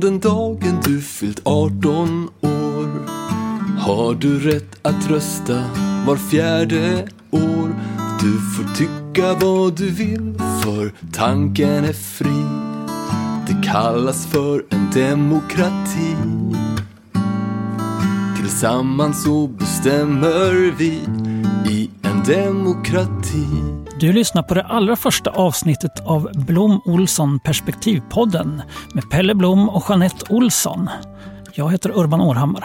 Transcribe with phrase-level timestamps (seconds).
[0.00, 2.88] från den dagen du fyllt 18 år
[3.78, 5.64] har du rätt att rösta
[6.06, 7.74] var fjärde år.
[8.20, 12.42] Du får tycka vad du vill för tanken är fri.
[13.46, 16.16] Det kallas för en demokrati.
[18.36, 21.00] Tillsammans så bestämmer vi
[21.70, 23.17] i en demokrati.
[24.00, 28.62] Du lyssnar på det allra första avsnittet av Blom Olsson Perspektivpodden
[28.94, 30.90] med Pelle Blom och Jeanette Olsson.
[31.54, 32.64] Jag heter Urban Århammar.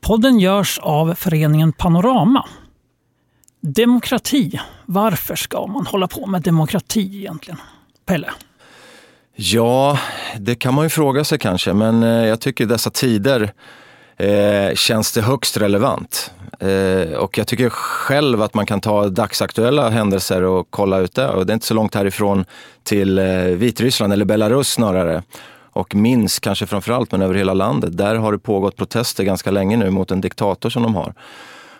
[0.00, 2.48] Podden görs av föreningen Panorama.
[3.60, 4.60] Demokrati.
[4.86, 7.58] Varför ska man hålla på med demokrati egentligen?
[8.06, 8.30] Pelle?
[9.34, 9.98] Ja,
[10.38, 13.52] det kan man ju fråga sig kanske, men eh, jag tycker i dessa tider
[14.18, 16.30] eh, känns det högst relevant.
[16.60, 21.28] Eh, och jag tycker själv att man kan ta dagsaktuella händelser och kolla ut det.
[21.28, 22.44] Och det är inte så långt härifrån
[22.82, 25.22] till eh, Vitryssland, eller Belarus snarare.
[25.72, 27.96] Och Minsk kanske framförallt, men över hela landet.
[27.96, 31.14] Där har det pågått protester ganska länge nu mot en diktator som de har.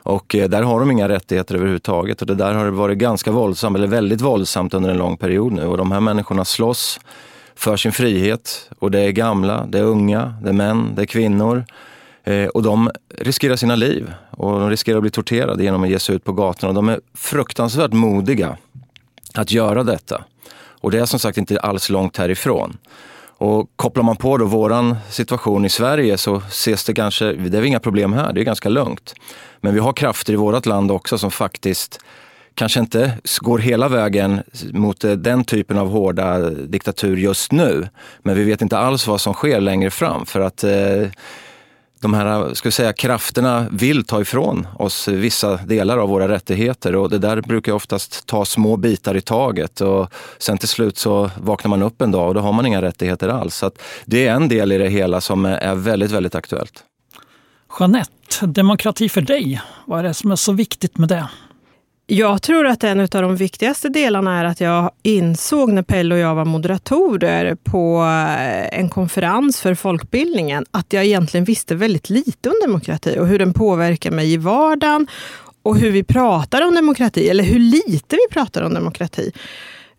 [0.02, 2.20] Och eh, där har de inga rättigheter överhuvudtaget.
[2.20, 5.67] Och det där har varit ganska våldsamt, eller väldigt våldsamt under en lång period nu.
[5.67, 7.00] Och de här människorna slåss
[7.56, 8.70] för sin frihet.
[8.78, 11.64] Och det är gamla, det är unga, det är män, det är kvinnor.
[12.28, 15.98] Eh, och de riskerar sina liv och de riskerar att bli torterade genom att ge
[15.98, 16.72] sig ut på gatorna.
[16.72, 18.56] De är fruktansvärt modiga
[19.34, 20.24] att göra detta.
[20.80, 22.76] Och det är som sagt inte alls långt härifrån.
[23.38, 27.62] Och kopplar man på då våran situation i Sverige så ses det kanske, det är
[27.62, 29.14] inga problem här, det är ganska lugnt.
[29.60, 32.00] Men vi har krafter i vårt land också som faktiskt
[32.54, 37.88] kanske inte går hela vägen mot eh, den typen av hårda diktatur just nu.
[38.22, 41.08] Men vi vet inte alls vad som sker längre fram för att eh,
[42.00, 47.10] de här ska säga, krafterna vill ta ifrån oss vissa delar av våra rättigheter och
[47.10, 51.68] det där brukar oftast ta små bitar i taget och sen till slut så vaknar
[51.68, 53.56] man upp en dag och då har man inga rättigheter alls.
[53.56, 53.70] Så
[54.05, 56.84] det är en del i det hela som är väldigt, väldigt aktuellt.
[57.80, 61.28] Jeanette, demokrati för dig, vad är det som är så viktigt med det?
[62.11, 66.20] Jag tror att en av de viktigaste delarna är att jag insåg när Pelle och
[66.20, 72.48] jag var moderatorer på eh, en konferens för folkbildningen, att jag egentligen visste väldigt lite
[72.48, 75.07] om demokrati och hur den påverkar mig i vardagen
[75.63, 79.33] och hur vi pratar om demokrati, eller hur lite vi pratar om demokrati.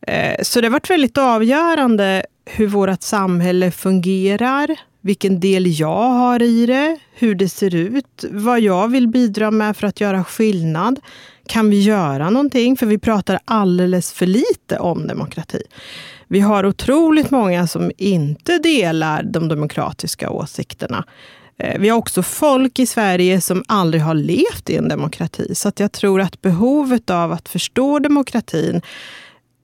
[0.07, 6.41] Eh, så det har varit väldigt avgörande hur vårt samhälle fungerar, vilken del jag har
[6.41, 10.99] i det, hur det ser ut, vad jag vill bidra med för att göra skillnad.
[11.49, 12.77] Kan vi göra någonting?
[12.77, 15.61] För vi pratar alldeles för lite om demokrati.
[16.27, 21.05] Vi har otroligt många som inte delar de demokratiska åsikterna.
[21.57, 25.55] Eh, vi har också folk i Sverige som aldrig har levt i en demokrati.
[25.55, 28.81] Så att jag tror att behovet av att förstå demokratin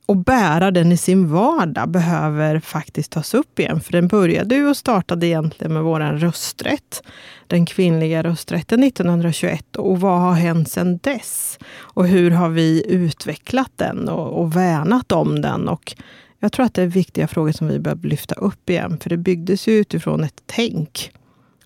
[0.06, 3.82] och bära den i sin vardag behöver faktiskt tas upp igen.
[3.82, 7.04] För den började ju och startade egentligen med vår rösträtt.
[7.48, 9.76] Den kvinnliga rösträtten 1921.
[9.76, 11.60] Och vad har hänt sedan dess?
[11.78, 15.68] Och hur har vi utvecklat den och, och värnat om den?
[15.68, 15.96] Och
[16.40, 18.98] jag tror att det är viktiga frågor som vi behöver lyfta upp igen.
[19.02, 21.12] För det byggdes ju utifrån ett tänk.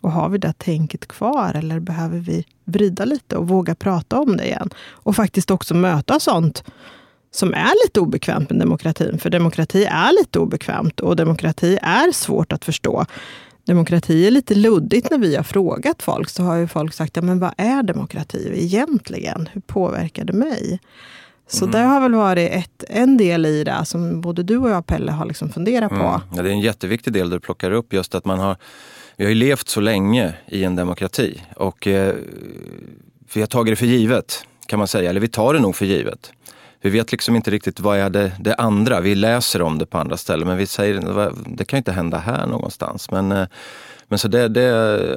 [0.01, 4.37] Och har vi det tänket kvar eller behöver vi vrida lite och våga prata om
[4.37, 4.69] det igen?
[4.77, 6.63] Och faktiskt också möta sånt
[7.31, 9.19] som är lite obekvämt med demokratin.
[9.19, 13.05] För demokrati är lite obekvämt och demokrati är svårt att förstå.
[13.65, 16.29] Demokrati är lite luddigt när vi har frågat folk.
[16.29, 19.49] Så har ju folk sagt, ja, men vad är demokrati egentligen?
[19.53, 20.79] Hur påverkar det mig?
[21.47, 21.71] Så mm.
[21.71, 25.11] det har väl varit ett, en del i det som både du och jag Pelle
[25.11, 25.95] har liksom funderat på.
[25.95, 26.21] Mm.
[26.35, 28.57] Ja, det är en jätteviktig del du plockar upp, just att man har
[29.15, 32.15] vi har ju levt så länge i en demokrati och eh,
[33.33, 35.85] vi har tagit det för givet kan man säga, eller vi tar det nog för
[35.85, 36.31] givet
[36.81, 38.99] vi vet liksom inte riktigt vad är det, det andra.
[38.99, 41.01] Vi läser om det på andra ställen men vi säger
[41.57, 43.11] det kan ju inte hända här någonstans.
[43.11, 43.47] Men, eh,
[44.07, 44.61] men så det, det,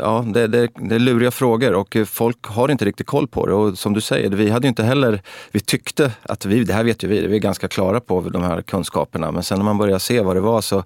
[0.00, 3.54] ja, det, det, det är luriga frågor och folk har inte riktigt koll på det.
[3.54, 7.04] Och som du säger, vi hade inte heller, vi tyckte att vi, det här vet
[7.04, 9.32] ju vi, vi är ganska klara på de här kunskaperna.
[9.32, 10.84] Men sen när man börjar se vad det var så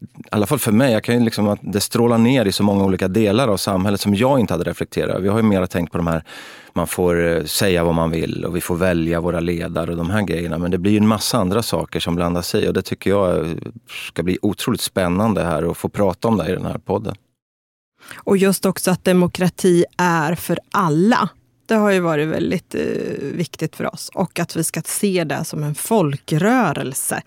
[0.00, 2.62] i alla fall för mig, jag kan ju liksom att det strålar ner i så
[2.62, 5.20] många olika delar av samhället som jag inte hade reflekterat över.
[5.20, 6.22] Vi har ju mer tänkt på de här,
[6.72, 10.10] man får eh, säga vad man vill och vi får välja våra ledare och de
[10.10, 10.58] här grejerna.
[10.58, 13.38] Men det blir ju en massa andra saker som blandas i och det tycker jag
[13.38, 13.56] eh,
[14.08, 17.14] ska bli otroligt spännande här att få prata om det i den här podden.
[18.16, 21.28] Och just också att demokrati är för alla.
[21.68, 22.82] Det har ju varit väldigt eh,
[23.20, 24.10] viktigt för oss.
[24.14, 27.22] Och att vi ska se det som en folkrörelse.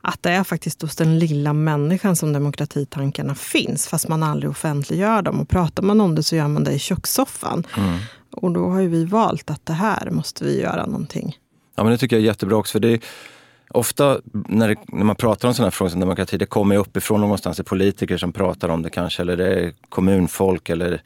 [0.00, 5.22] Att det är faktiskt hos den lilla människan som demokratitankarna finns, fast man aldrig offentliggör
[5.22, 5.40] dem.
[5.40, 7.66] Och pratar man om det så gör man det i kökssoffan.
[7.76, 7.98] Mm.
[8.30, 11.36] Och då har ju vi valt att det här måste vi göra någonting.
[11.76, 12.72] Ja, men det tycker jag är jättebra också.
[12.72, 13.00] För det
[13.70, 17.20] ofta när, det, när man pratar om sådana här frågor som demokrati, det kommer uppifrån
[17.20, 17.56] någonstans.
[17.56, 21.02] Det är politiker som pratar om det kanske, eller det är kommunfolk eller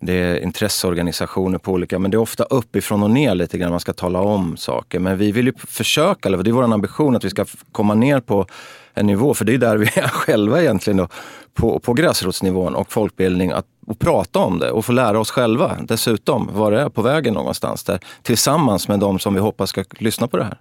[0.00, 3.80] det är intresseorganisationer på olika, men det är ofta uppifrån och ner lite grann man
[3.80, 4.98] ska tala om saker.
[4.98, 8.20] Men vi vill ju försöka, eller det är vår ambition att vi ska komma ner
[8.20, 8.46] på
[8.94, 11.08] en nivå, för det är där vi är själva egentligen då,
[11.54, 15.76] på, på gräsrotsnivån och folkbildning, att och prata om det och få lära oss själva
[15.82, 19.84] dessutom vad det är på vägen någonstans där, tillsammans med de som vi hoppas ska
[19.98, 20.58] lyssna på det här.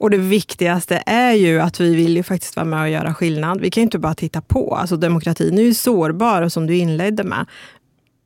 [0.00, 3.60] Och det viktigaste är ju att vi vill ju faktiskt vara med och göra skillnad.
[3.60, 4.74] Vi kan ju inte bara titta på.
[4.74, 7.46] Alltså demokratin är ju sårbar, som du inledde med.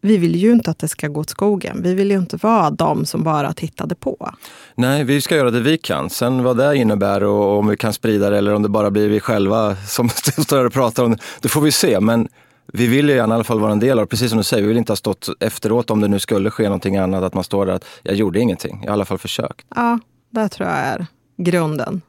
[0.00, 1.82] Vi vill ju inte att det ska gå åt skogen.
[1.82, 4.30] Vi vill ju inte vara de som bara tittade på.
[4.74, 6.10] Nej, vi ska göra det vi kan.
[6.10, 9.08] Sen vad det innebär och om vi kan sprida det eller om det bara blir
[9.08, 12.00] vi själva som står här och pratar om det, det får vi se.
[12.00, 12.28] Men
[12.72, 14.10] vi vill ju i alla fall vara en del av det.
[14.10, 16.64] Precis som du säger, vi vill inte ha stått efteråt om det nu skulle ske
[16.64, 18.78] någonting annat, att man står där att jag gjorde ingenting.
[18.82, 19.66] Jag har i alla fall försökt.
[19.76, 19.98] Ja,
[20.30, 21.06] det tror jag är
[21.36, 22.02] grunden.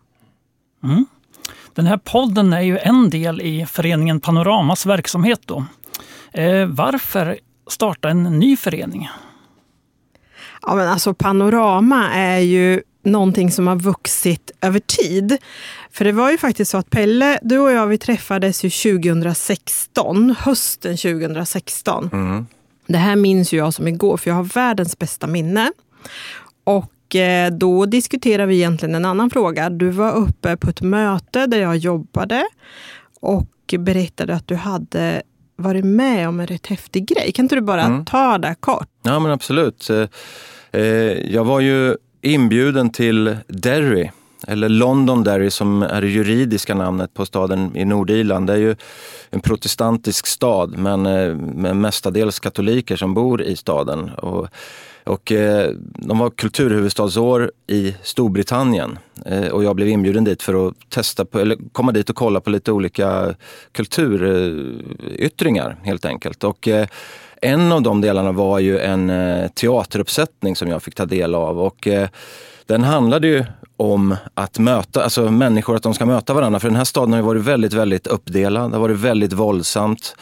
[0.84, 1.06] Mm.
[1.74, 5.42] Den här podden är ju en del i föreningen Panoramas verksamhet.
[5.46, 5.66] Då.
[6.32, 9.10] Eh, varför starta en ny förening?
[10.62, 15.38] Ja, men alltså Panorama är ju någonting som har vuxit över tid.
[15.92, 20.36] För det var ju faktiskt så att Pelle, du och jag, vi träffades ju 2016,
[20.40, 22.10] hösten 2016.
[22.14, 22.48] Mm.
[22.88, 25.72] Det här minns ju jag som igår, för jag har världens bästa minne.
[26.64, 29.70] Och eh, då diskuterade vi egentligen en annan fråga.
[29.70, 32.46] Du var uppe på ett möte där jag jobbade
[33.22, 35.22] och berättade att du hade
[35.56, 37.32] varit med om en rätt häftig grej.
[37.32, 38.06] Kan inte du bara mm.
[38.06, 38.90] ta det kort?
[39.04, 39.90] Ja, men absolut.
[39.90, 40.08] Eh,
[40.72, 40.82] eh,
[41.34, 44.10] jag var ju inbjuden till Derry,
[44.48, 48.48] eller London Derry som är det juridiska namnet på staden i Nordirland.
[48.48, 48.76] Det är ju
[49.30, 51.02] en protestantisk stad men
[51.62, 54.10] med mestadels katoliker som bor i staden.
[54.10, 54.48] Och,
[55.06, 60.74] och eh, de var kulturhuvudstadsår i Storbritannien eh, och jag blev inbjuden dit för att
[60.90, 63.36] testa på, eller komma dit och kolla på lite olika
[63.72, 66.44] kulturyttringar helt enkelt.
[66.44, 66.88] Och, eh,
[67.42, 71.62] en av de delarna var ju en eh, teateruppsättning som jag fick ta del av.
[71.62, 72.10] Och, eh,
[72.66, 73.46] den handlade ju
[73.78, 76.60] om att möta, alltså människor, att de ska möta varandra.
[76.60, 78.72] För den här staden har ju varit väldigt, väldigt uppdelad.
[78.72, 80.16] Det har varit väldigt våldsamt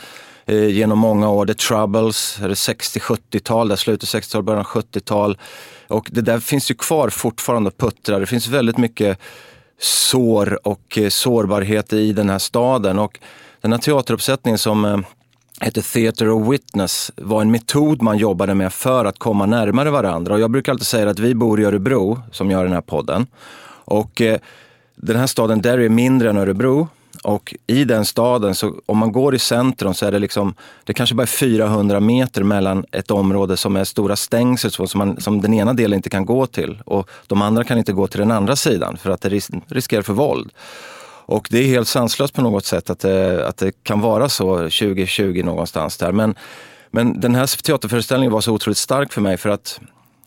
[0.45, 1.45] Eh, genom många år.
[1.45, 5.38] The Troubles, 60-70-tal, slutet 60-tal, början 70-tal.
[5.88, 8.19] Och det där finns ju kvar fortfarande och puttrar.
[8.19, 9.19] Det finns väldigt mycket
[9.80, 13.00] sår och eh, sårbarhet i den här staden.
[13.00, 13.19] Och
[13.62, 14.98] den här teateruppsättningen som eh,
[15.60, 20.34] hette Theater of Witness var en metod man jobbade med för att komma närmare varandra.
[20.34, 23.28] Och jag brukar alltid säga att vi bor i Örebro, som gör den här podden.
[23.86, 24.22] Och
[24.96, 26.88] den här staden Derry är mindre än Örebro.
[27.24, 30.94] Och i den staden, så om man går i centrum så är det liksom, det
[30.94, 35.42] kanske bara är 400 meter mellan ett område som är stora stängsel som, man, som
[35.42, 36.81] den ena delen inte kan gå till.
[36.86, 40.02] Och de andra kan inte gå till den andra sidan för att det ris riskerar
[40.02, 40.52] för våld.
[41.25, 44.56] Och det är helt sanslöst på något sätt att det, att det kan vara så
[44.56, 46.12] 2020 någonstans där.
[46.12, 46.36] Men,
[46.92, 49.80] men den här teaterföreställningen var så otroligt stark för mig för att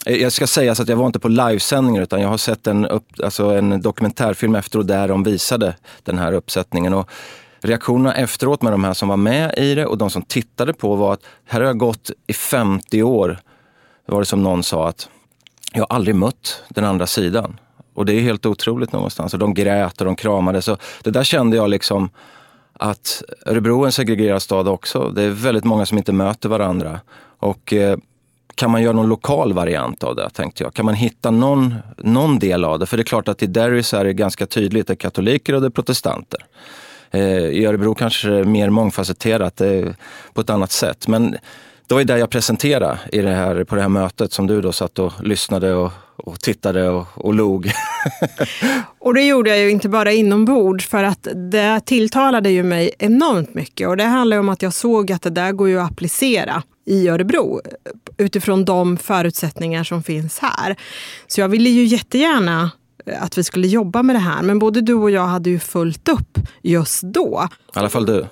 [0.07, 2.67] Eh, jag ska säga så att jag var inte på livesändningar utan jag har sett
[2.67, 6.95] en, upp, alltså en dokumentärfilm efteråt där de visade den här uppsättningen.
[6.95, 7.11] Och
[7.61, 10.95] reaktionerna efteråt med de här som var med i det och de som tittade på
[10.95, 13.39] var att här har jag gått i 50 år.
[14.07, 15.09] Var det som någon sa att
[15.73, 17.61] jag har aldrig mött den andra sidan.
[17.95, 19.33] Och det är helt otroligt någonstans.
[19.33, 20.65] Och de grät och de kramades.
[20.65, 22.11] Så det där kände jag liksom
[22.73, 25.11] att Örebro är en segregerad stad också.
[25.11, 27.01] Det är väldigt många som inte möter varandra.
[27.39, 27.99] Och eh,
[28.57, 30.75] kan man göra någon lokal variant av det, tänkte jag.
[30.75, 32.87] Kan man hitta någon, någon del av det?
[32.87, 35.55] För det är klart att i Derry så är det ganska tydligt, det är katoliker
[35.55, 36.41] och det är protestanter.
[37.11, 39.85] Eh, I Örebro kanske det är mer mångfacetterat, eh,
[40.33, 41.09] på ett annat sätt.
[41.09, 41.37] Men
[41.87, 44.61] det var ju det jag presenterade i det här, på det här mötet som du
[44.61, 47.71] då satt och lyssnade och, och tittade och, och log.
[48.99, 53.55] och det gjorde jag ju inte bara inombords för att det tilltalade ju mig enormt
[53.55, 53.89] mycket.
[53.89, 57.09] Och det handlar om att jag såg att det där går ju att applicera i
[57.09, 57.61] Örebro
[58.17, 60.77] utifrån de förutsättningar som finns här.
[61.27, 62.71] Så jag ville ju jättegärna
[63.21, 64.43] att vi skulle jobba med det här.
[64.43, 67.49] Men både du och jag hade ju fullt upp just då.
[67.75, 68.27] I alla fall du.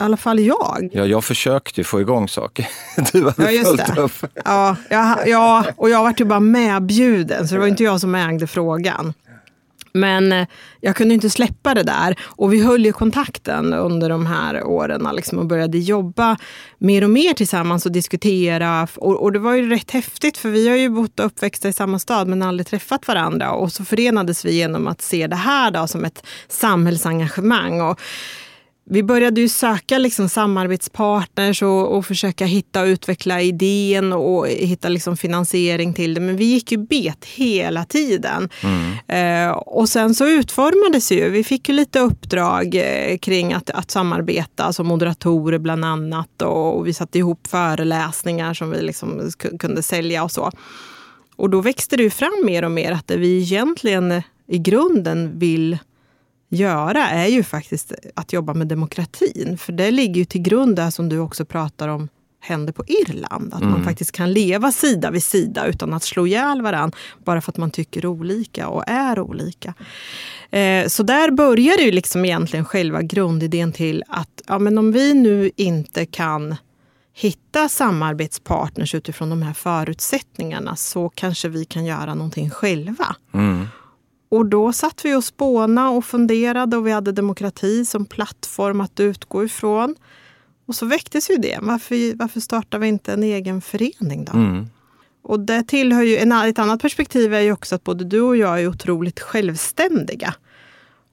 [0.00, 0.90] I alla fall jag.
[0.92, 2.68] Ja, jag försökte få igång saker.
[3.12, 4.30] Du hade ja, följt upp.
[4.44, 8.14] Ja, ja, ja, och jag var ju bara medbjuden, så det var inte jag som
[8.14, 9.14] ägde frågan.
[9.92, 10.46] Men eh,
[10.80, 12.16] jag kunde inte släppa det där.
[12.22, 16.36] Och vi höll ju kontakten under de här åren liksom, och började jobba
[16.78, 18.88] mer och mer tillsammans och diskutera.
[18.96, 21.72] Och, och, det var ju rätt häftigt, för vi har ju bott och uppväxta i
[21.72, 23.52] samma stad men aldrig träffat varandra.
[23.52, 27.80] Och så förenades vi genom att se det här då, som ett samhällsengagemang.
[27.80, 28.00] Och
[28.90, 34.88] vi började ju söka liksom samarbetspartners och, och, försöka hitta och utveckla idén och hitta
[34.88, 36.20] liksom finansiering till det.
[36.20, 38.48] Men vi gick ju bet hela tiden.
[38.62, 39.48] Mm.
[39.48, 43.90] Eh, och sen så utformades ju, vi fick ju lite uppdrag eh, kring att, att
[43.90, 46.42] samarbeta, alltså moderatorer bland annat.
[46.42, 50.50] Och, och vi satte ihop föreläsningar som vi liksom kunde sälja och så.
[51.36, 55.38] Och då växte det ju fram mer och mer att det vi egentligen i grunden
[55.38, 55.78] vill
[56.48, 59.58] göra är ju faktiskt att jobba med demokratin.
[59.58, 62.08] För det ligger ju till grund där som du också pratar om
[62.40, 63.54] händer på Irland.
[63.54, 63.72] Att mm.
[63.72, 67.56] man faktiskt kan leva sida vid sida utan att slå ihjäl varandra bara för att
[67.56, 69.74] man tycker olika och är olika.
[70.50, 75.14] Eh, så där börjar ju liksom egentligen själva grundidén till att ja, men om vi
[75.14, 76.56] nu inte kan
[77.14, 83.16] hitta samarbetspartners utifrån de här förutsättningarna så kanske vi kan göra någonting själva.
[83.34, 83.66] Mm.
[84.28, 89.00] Och då satt vi och spåna och funderade och vi hade demokrati som plattform att
[89.00, 89.94] utgå ifrån.
[90.66, 91.58] Och så väcktes ju det.
[91.60, 94.32] Varför, varför startar vi inte en egen förening då?
[94.32, 94.66] Mm.
[95.22, 98.36] Och det tillhör ju, en, ett annat perspektiv är ju också att både du och
[98.36, 100.34] jag är otroligt självständiga.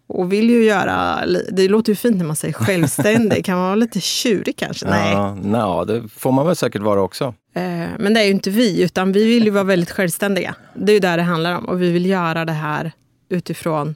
[0.07, 3.75] Och vill ju göra, det låter ju fint när man säger självständig, kan man vara
[3.75, 4.86] lite tjurig kanske?
[4.86, 5.12] Nej.
[5.12, 7.34] Ja, no, det får man väl säkert vara också.
[7.53, 10.55] Eh, men det är ju inte vi, utan vi vill ju vara väldigt självständiga.
[10.74, 11.65] Det är ju där det handlar om.
[11.65, 12.91] Och vi vill göra det här
[13.29, 13.96] utifrån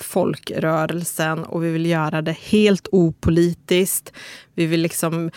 [0.00, 4.12] folkrörelsen och vi vill göra det helt opolitiskt.
[4.54, 5.30] Vi vill liksom,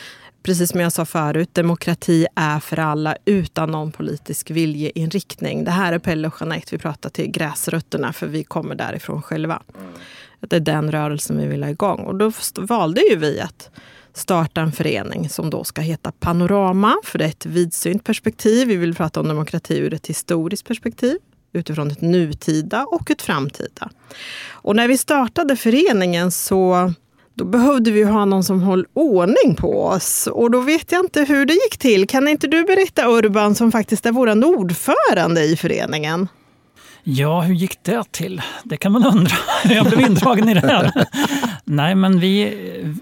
[0.44, 5.64] precis som jag sa förut, demokrati är för alla utan någon politisk viljeinriktning.
[5.64, 9.62] Det här är Pelle och Jeanette, vi pratar till gräsrötterna för vi kommer därifrån själva.
[10.40, 12.00] Det är den rörelsen vi vill ha igång.
[12.00, 13.70] Och då valde ju vi att
[14.14, 18.68] starta en förening som då ska heta Panorama, för det är ett vidsynt perspektiv.
[18.68, 21.18] Vi vill prata om demokrati ur ett historiskt perspektiv
[21.56, 23.90] utifrån ett nutida och ett framtida.
[24.52, 26.94] Och när vi startade föreningen så
[27.34, 30.28] då behövde vi ha någon som höll ordning på oss.
[30.32, 32.08] Och då vet jag inte hur det gick till.
[32.08, 36.28] Kan inte du berätta Urban, som faktiskt är vår ordförande i föreningen?
[37.04, 38.42] Ja, hur gick det till?
[38.64, 39.36] Det kan man undra.
[39.64, 40.92] Jag blev indragen i det här.
[41.64, 42.54] Nej, men vi,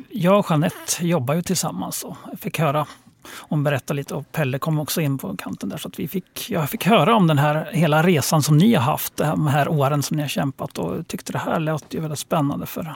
[0.10, 2.86] jag och Jeanette jobbar ju tillsammans och fick höra
[3.28, 5.78] hon berättade lite och Pelle kom också in på kanten där.
[5.78, 8.82] Så att vi fick, jag fick höra om den här hela resan som ni har
[8.82, 12.20] haft, de här åren som ni har kämpat och tyckte det här lät ju väldigt
[12.20, 12.66] spännande.
[12.66, 12.96] För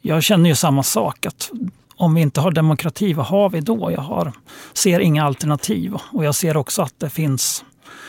[0.00, 1.50] jag känner ju samma sak, att
[1.96, 3.92] om vi inte har demokrati, vad har vi då?
[3.92, 4.32] Jag har,
[4.72, 7.64] ser inga alternativ och jag ser också att det finns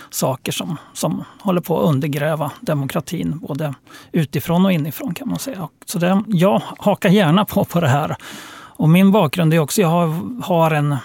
[0.09, 3.73] saker som, som håller på att undergräva demokratin, både
[4.11, 5.69] utifrån och inifrån kan man säga.
[5.85, 8.15] Så det, jag hakar gärna på på det här.
[8.77, 10.97] Och min bakgrund är också, jag har, har en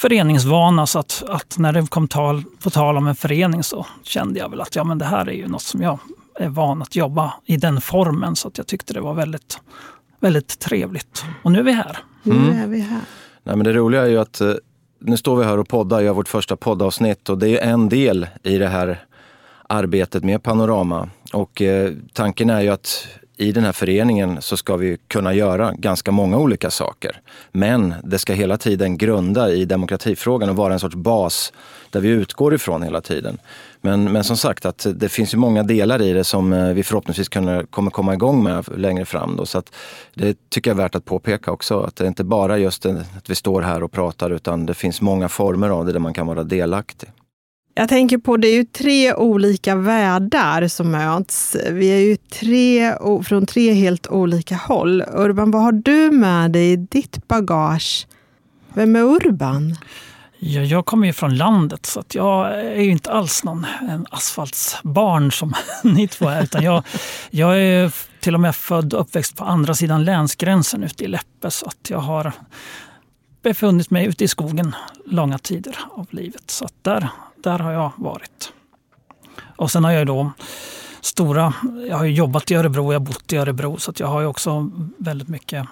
[0.00, 4.38] föreningsvana så att, att, när det kom tal, på tal om en förening så kände
[4.38, 5.98] jag väl att ja, men det här är ju något som jag
[6.38, 8.36] är van att jobba i den formen.
[8.36, 9.58] Så att jag tyckte det var väldigt,
[10.20, 11.24] väldigt trevligt.
[11.42, 11.98] Och nu är vi här.
[12.26, 12.46] Mm.
[12.46, 13.00] Nu är vi här.
[13.42, 14.52] Nej, men det roliga är ju att eh,
[15.00, 18.26] nu står vi här och poddar, gör vårt första poddavsnitt och det är en del
[18.42, 19.04] i det här
[19.68, 21.08] arbetet med Panorama.
[21.32, 23.06] Och eh, tanken är ju att
[23.40, 27.20] i den här föreningen så ska vi kunna göra ganska många olika saker.
[27.52, 31.52] Men det ska hela tiden grunda i demokratifrågan och vara en sorts bas
[31.90, 33.38] där vi utgår ifrån hela tiden.
[33.80, 36.82] Men, men som sagt, att det finns ju många delar i det som eh, vi
[36.82, 39.36] förhoppningsvis kommer komma igång med längre fram.
[39.36, 39.46] Då.
[39.46, 39.72] Så att
[40.14, 41.80] det tycker jag är värt att påpeka också.
[41.80, 45.00] Att det är inte bara just att vi står här och pratar utan det finns
[45.00, 47.08] många former av det där man kan vara delaktig.
[47.74, 51.56] Jag tänker på, det är ju tre olika världar som möts.
[51.70, 55.02] Vi är ju tre, från tre helt olika håll.
[55.14, 58.06] Urban, vad har du med dig i ditt bagage?
[58.74, 59.76] Vem är Urban?
[60.38, 64.06] Ja, jag kommer ju från landet så att jag är ju inte alls någon en
[64.10, 66.42] asfaltsbarn som ni två är.
[66.42, 66.82] Utan jag,
[67.30, 71.50] jag är till och med född och uppväxt på andra sidan länsgränsen ute i Läppe.
[71.50, 72.32] Så att jag har
[73.42, 74.74] befunnit mig ute i skogen
[75.06, 76.50] långa tider av livet.
[76.50, 77.08] Så att där
[77.42, 78.52] där har jag varit.
[79.56, 80.32] Och sen har jag då
[81.00, 81.54] stora,
[81.88, 84.70] jag har jobbat i Örebro, jag har bott i Örebro så jag har ju också
[84.98, 85.66] väldigt mycket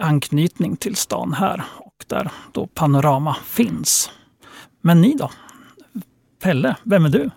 [0.00, 4.10] anknytning till stan här och där då Panorama finns.
[4.80, 5.30] Men ni då?
[6.42, 7.30] Pelle, vem är du?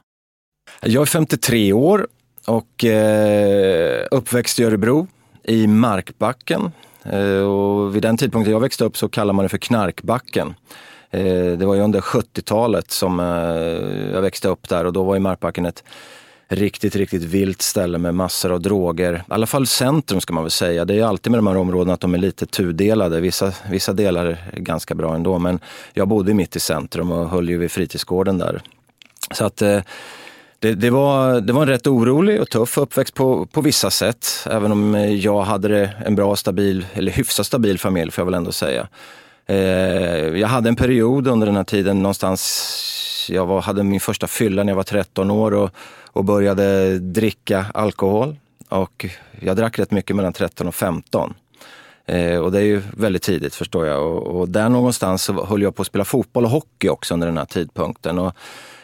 [0.81, 2.07] Jag är 53 år
[2.45, 5.07] och eh, uppväxt i Örebro
[5.43, 6.71] i Markbacken.
[7.03, 10.55] Eh, och vid den tidpunkten jag växte upp så kallade man det för Knarkbacken.
[11.11, 13.25] Eh, det var ju under 70-talet som eh,
[14.13, 15.83] jag växte upp där och då var ju Markbacken ett
[16.47, 19.13] riktigt, riktigt vilt ställe med massor av droger.
[19.13, 20.85] I alla fall centrum ska man väl säga.
[20.85, 23.19] Det är alltid med de här områdena att de är lite tudelade.
[23.21, 25.59] Vissa, vissa delar är ganska bra ändå, men
[25.93, 28.61] jag bodde mitt i centrum och höll ju vid fritidsgården där.
[29.31, 29.79] Så att eh,
[30.59, 34.47] det, det, var, det var en rätt orolig och tuff uppväxt på, på vissa sätt.
[34.49, 38.33] Även om eh, jag hade en bra, stabil, eller hyfsat stabil familj får jag väl
[38.33, 38.87] ändå säga.
[39.45, 39.57] Eh,
[40.37, 44.63] jag hade en period under den här tiden någonstans, jag var, hade min första fylla
[44.63, 45.69] när jag var 13 år och,
[46.05, 48.35] och började dricka alkohol.
[48.69, 49.05] Och
[49.39, 51.33] jag drack rätt mycket mellan 13 och 15.
[52.05, 54.03] Eh, och det är ju väldigt tidigt förstår jag.
[54.03, 57.27] Och, och där någonstans så höll jag på att spela fotboll och hockey också under
[57.27, 58.19] den här tidpunkten.
[58.19, 58.35] Och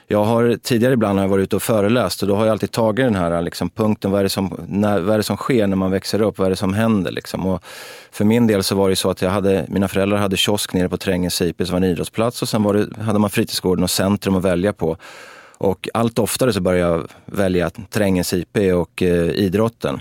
[0.08, 2.72] jag har tidigare ibland har jag varit ute och föreläst och då har jag alltid
[2.72, 5.68] tagit den här liksom, punkten, vad är, det som, när, vad är det som sker
[5.68, 7.12] när man växer upp, vad är det som händer?
[7.12, 7.46] Liksom.
[7.46, 7.64] Och
[8.12, 10.90] för min del så var det så att jag hade, mina föräldrar hade kiosk nere
[10.90, 13.90] på Trängens IP som var en idrottsplats och sen var det, hade man fritidsgården och
[13.90, 14.98] centrum att välja på.
[15.58, 20.00] Och allt oftare så började jag välja Trängens IP och eh, idrotten.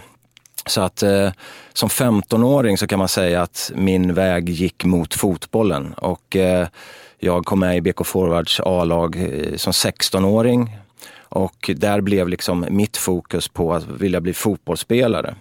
[0.66, 1.30] Så att eh,
[1.72, 5.94] som 15-åring så kan man säga att min väg gick mot fotbollen.
[5.94, 6.68] Och eh,
[7.18, 10.76] jag kom med i BK Forwards A-lag eh, som 16-åring.
[11.16, 15.34] Och där blev liksom mitt fokus på att vilja bli fotbollsspelare.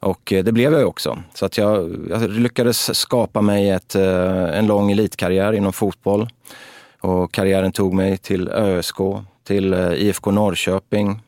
[0.00, 1.22] Och eh, det blev jag också.
[1.34, 6.28] Så att jag, jag lyckades skapa mig ett, eh, en lång elitkarriär inom fotboll.
[7.00, 8.96] Och karriären tog mig till ÖSK,
[9.44, 11.22] till IFK Norrköping,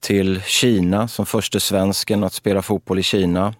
[0.00, 3.54] till Kina som första svensken att spela fotboll i Kina.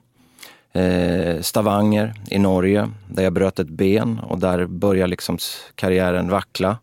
[0.72, 5.38] Eh, Stavanger i Norge där jag bröt ett ben och där började liksom
[5.74, 6.78] karriären vackla.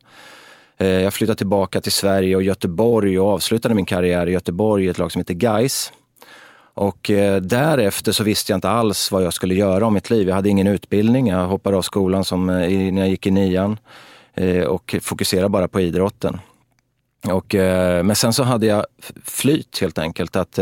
[0.77, 4.88] Eh, jag flyttade tillbaka till Sverige och Göteborg och avslutade min karriär i Göteborg i
[4.88, 5.94] ett lag som heter Geis.
[6.74, 10.27] Och eh, därefter så visste jag inte alls vad jag skulle göra om mitt liv.
[10.27, 11.27] Jag hade ingen utbildning.
[11.27, 13.77] Jag hoppade av skolan som, när jag gick i nian
[14.68, 16.39] och fokuserade bara på idrotten.
[17.27, 17.56] Och,
[18.04, 18.86] men sen så hade jag
[19.24, 20.36] flyt helt enkelt.
[20.36, 20.60] att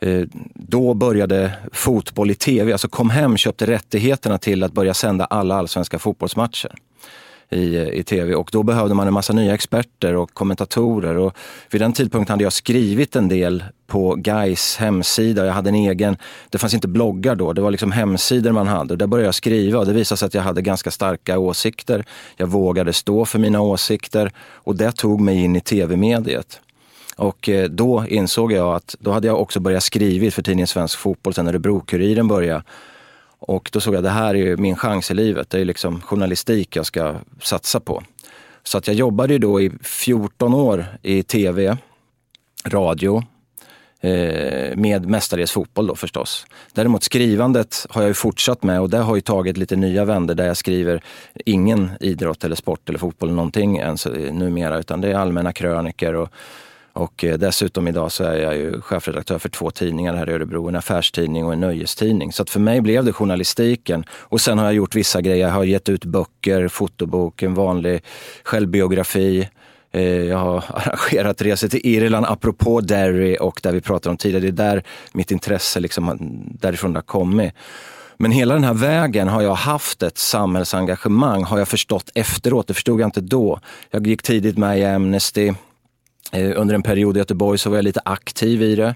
[0.00, 0.22] Eh,
[0.54, 5.54] då började fotboll i tv, alltså kom hem köpte rättigheterna till att börja sända alla
[5.54, 6.74] allsvenska fotbollsmatcher
[7.50, 11.16] i, eh, i tv och då behövde man en massa nya experter och kommentatorer.
[11.16, 11.36] Och
[11.70, 15.46] vid den tidpunkten hade jag skrivit en del på GAIS hemsida.
[15.46, 16.16] Jag hade en egen,
[16.50, 18.94] det fanns inte bloggar då, det var liksom hemsidor man hade.
[18.94, 22.04] Och där började jag skriva och det visade sig att jag hade ganska starka åsikter.
[22.36, 26.60] Jag vågade stå för mina åsikter och det tog mig in i tv-mediet.
[27.16, 30.98] Och eh, då insåg jag att då hade jag också börjat skrivit för tidningen Svensk
[30.98, 32.62] Fotboll sen Örebro-Kuriren började.
[33.38, 35.50] Och då såg jag att det här är min chans i livet.
[35.50, 38.02] Det är liksom journalistik jag ska satsa på.
[38.62, 41.76] Så att jag jobbade då i 14 år i tv,
[42.64, 43.22] radio,
[44.00, 46.46] eh, med mestadels fotboll då förstås.
[46.72, 50.34] Däremot skrivandet har jag ju fortsatt med och det har ju tagit lite nya vändor
[50.34, 51.02] där jag skriver
[51.44, 55.52] ingen idrott eller sport eller fotboll eller någonting ens eh, numera utan det är allmänna
[55.52, 56.28] kröniker och
[56.96, 60.68] och eh, dessutom idag så är jag ju chefredaktör för två tidningar här i Örebro,
[60.68, 62.32] en affärstidning och en nöjestidning.
[62.32, 64.04] Så att för mig blev det journalistiken.
[64.10, 65.46] Och sen har jag gjort vissa grejer.
[65.46, 68.02] Jag har gett ut böcker, fotobok, en vanlig
[68.44, 69.48] självbiografi.
[69.92, 74.42] Eh, jag har arrangerat resor till Irland apropå Derry och där vi pratade om tidigare.
[74.42, 74.82] Det är där
[75.12, 76.30] mitt intresse liksom,
[76.60, 77.52] därifrån det har kommit.
[78.18, 82.66] Men hela den här vägen har jag haft ett samhällsengagemang, har jag förstått efteråt.
[82.66, 83.60] Det förstod jag inte då.
[83.90, 85.52] Jag gick tidigt med i Amnesty.
[86.32, 88.94] Eh, under en period i Göteborg så var jag lite aktiv i det.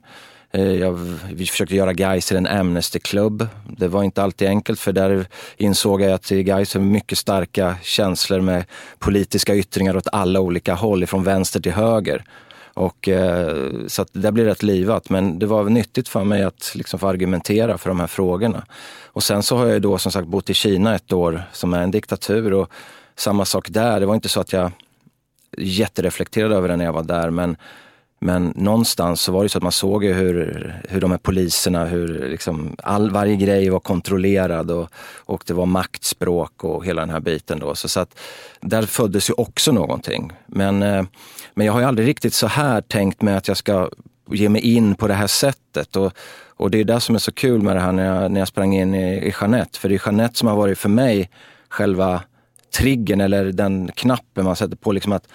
[0.53, 0.93] Eh, jag,
[1.33, 3.49] vi försökte göra Gais till en Amnesty-klubb.
[3.77, 7.77] Det var inte alltid enkelt för där insåg jag att i Gais är mycket starka
[7.83, 8.65] känslor med
[8.99, 12.25] politiska yttringar åt alla olika håll, från vänster till höger.
[12.75, 16.73] Och, eh, så så det blev rätt livat, men det var nyttigt för mig att
[16.75, 18.65] liksom få argumentera för de här frågorna.
[19.07, 21.83] Och sen så har jag då som sagt bott i Kina ett år som är
[21.83, 22.71] en diktatur och
[23.17, 24.01] samma sak där.
[24.01, 24.73] Det var inte så att jag
[25.59, 27.31] jättereflekterad över det när jag var där.
[27.31, 27.57] Men,
[28.21, 32.29] men någonstans så var det så att man såg hur, hur de här poliserna, hur
[32.29, 37.21] liksom all, varje grej var kontrollerad och, och det var maktspråk och hela den här
[37.21, 37.59] biten.
[37.59, 37.75] Då.
[37.75, 38.19] Så, så att
[38.61, 40.33] där föddes ju också någonting.
[40.47, 41.05] Men, eh,
[41.55, 43.89] men jag har ju aldrig riktigt så här tänkt mig att jag ska
[44.31, 45.97] ge mig in på det här sättet.
[45.97, 46.13] Och,
[46.57, 48.49] och det är det som är så kul med det här när jag, när jag
[48.49, 49.79] sprang in i, i Jeanette.
[49.79, 51.31] För det är Jeanette som har varit för mig
[51.69, 52.23] själva
[52.71, 54.93] triggern eller den knappen man sätter på.
[54.93, 55.29] Liksom att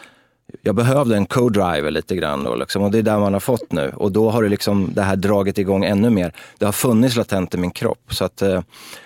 [0.62, 3.72] jag behövde en co-driver lite grann då, liksom, och det är där man har fått
[3.72, 3.92] nu.
[3.96, 6.34] Och då har det, liksom, det här dragit igång ännu mer.
[6.58, 8.14] Det har funnits latent i min kropp.
[8.14, 8.62] Så att, eh,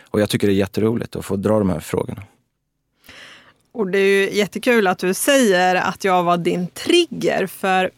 [0.09, 2.23] och jag tycker det är jätteroligt att få dra de här frågorna.
[3.71, 7.47] Och det är ju jättekul att du säger att jag var din trigger.
[7.47, 7.91] För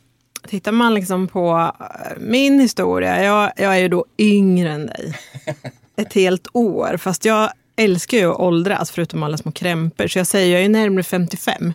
[0.48, 1.86] tittar man liksom på eh,
[2.20, 5.17] min historia, jag, jag är ju då yngre än dig.
[5.96, 6.98] Ett helt år.
[6.98, 7.50] Fast jag
[7.84, 10.08] älskar ju att åldras, förutom alla små krämpor.
[10.08, 11.74] Så jag säger, jag är närmare 55.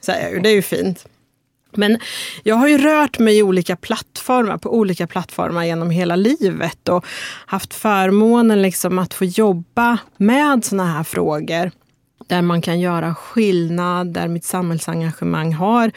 [0.00, 1.06] Säger jag, det är ju fint.
[1.76, 1.98] Men
[2.42, 7.04] jag har ju rört mig i olika plattformar, på olika plattformar genom hela livet och
[7.46, 11.70] haft förmånen liksom att få jobba med såna här frågor
[12.26, 15.92] där man kan göra skillnad, där mitt samhällsengagemang har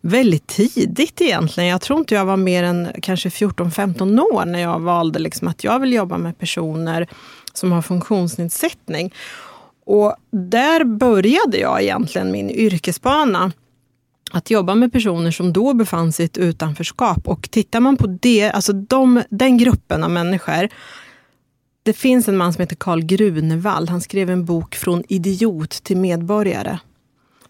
[0.00, 1.70] väldigt tidigt egentligen.
[1.70, 5.64] Jag tror inte jag var mer än kanske 14-15 år när jag valde liksom att
[5.64, 7.08] jag vill jobba med personer
[7.52, 9.14] som har funktionsnedsättning.
[9.84, 13.52] Och där började jag egentligen min yrkesbana
[14.32, 17.28] att jobba med personer som då befann sig i ett utanförskap.
[17.28, 20.68] Och tittar man på det, alltså de, den gruppen av människor.
[21.82, 23.90] Det finns en man som heter Karl Grunewald.
[23.90, 26.78] Han skrev en bok Från idiot till medborgare.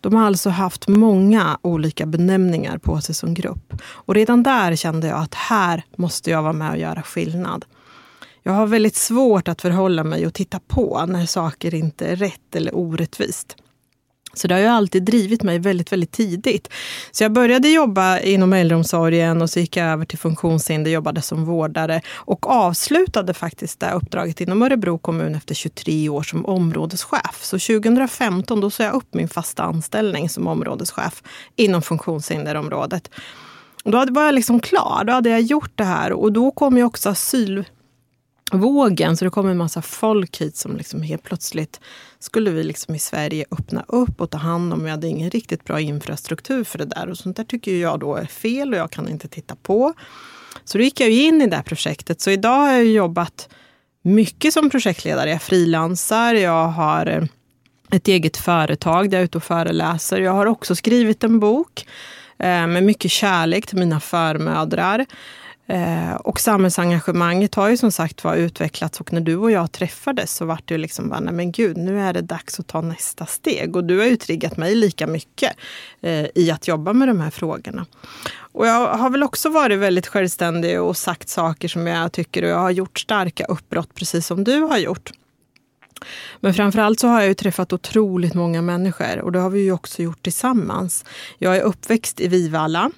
[0.00, 3.72] De har alltså haft många olika benämningar på sig som grupp.
[3.84, 7.64] Och redan där kände jag att här måste jag vara med och göra skillnad.
[8.42, 12.56] Jag har väldigt svårt att förhålla mig och titta på när saker inte är rätt
[12.56, 13.56] eller orättvist.
[14.34, 16.68] Så det har ju alltid drivit mig väldigt, väldigt tidigt.
[17.12, 21.44] Så jag började jobba inom äldreomsorgen och så gick jag över till funktionshinder, jobbade som
[21.44, 27.38] vårdare och avslutade faktiskt det uppdraget inom Örebro kommun efter 23 år som områdeschef.
[27.42, 31.22] Så 2015 då sa jag upp min fasta anställning som områdeschef
[31.56, 33.10] inom funktionshinderområdet.
[33.84, 36.76] Och då var jag liksom klar, då hade jag gjort det här och då kom
[36.76, 37.64] ju också asyl
[38.52, 39.16] vågen.
[39.16, 41.80] Så det kom en massa folk hit som liksom helt plötsligt
[42.18, 44.84] skulle vi liksom i Sverige öppna upp och ta hand om.
[44.84, 47.08] Vi hade ingen riktigt bra infrastruktur för det där.
[47.08, 49.94] Och sånt där tycker jag då är fel och jag kan inte titta på.
[50.64, 52.20] Så då gick jag in i det här projektet.
[52.20, 53.48] Så idag har jag jobbat
[54.02, 55.30] mycket som projektledare.
[55.30, 57.24] Jag frilansar, jag har eh,
[57.90, 60.20] ett eget företag där jag är ute och föreläser.
[60.20, 61.86] Jag har också skrivit en bok
[62.38, 65.06] eh, med mycket kärlek till mina förmödrar.
[65.66, 70.34] Eh, och samhällsengagemanget har ju som sagt var utvecklats och när du och jag träffades
[70.34, 72.80] så vart det ju liksom bara, nej men gud, nu är det dags att ta
[72.80, 73.76] nästa steg.
[73.76, 75.56] Och du har ju triggat mig lika mycket
[76.00, 77.86] eh, i att jobba med de här frågorna.
[78.52, 82.48] Och jag har väl också varit väldigt självständig och sagt saker som jag tycker och
[82.48, 85.10] jag har gjort starka uppbrott precis som du har gjort.
[86.40, 89.72] Men framförallt så har jag ju träffat otroligt många människor och det har vi ju
[89.72, 91.04] också gjort tillsammans.
[91.38, 92.90] Jag är uppväxt i Vivalla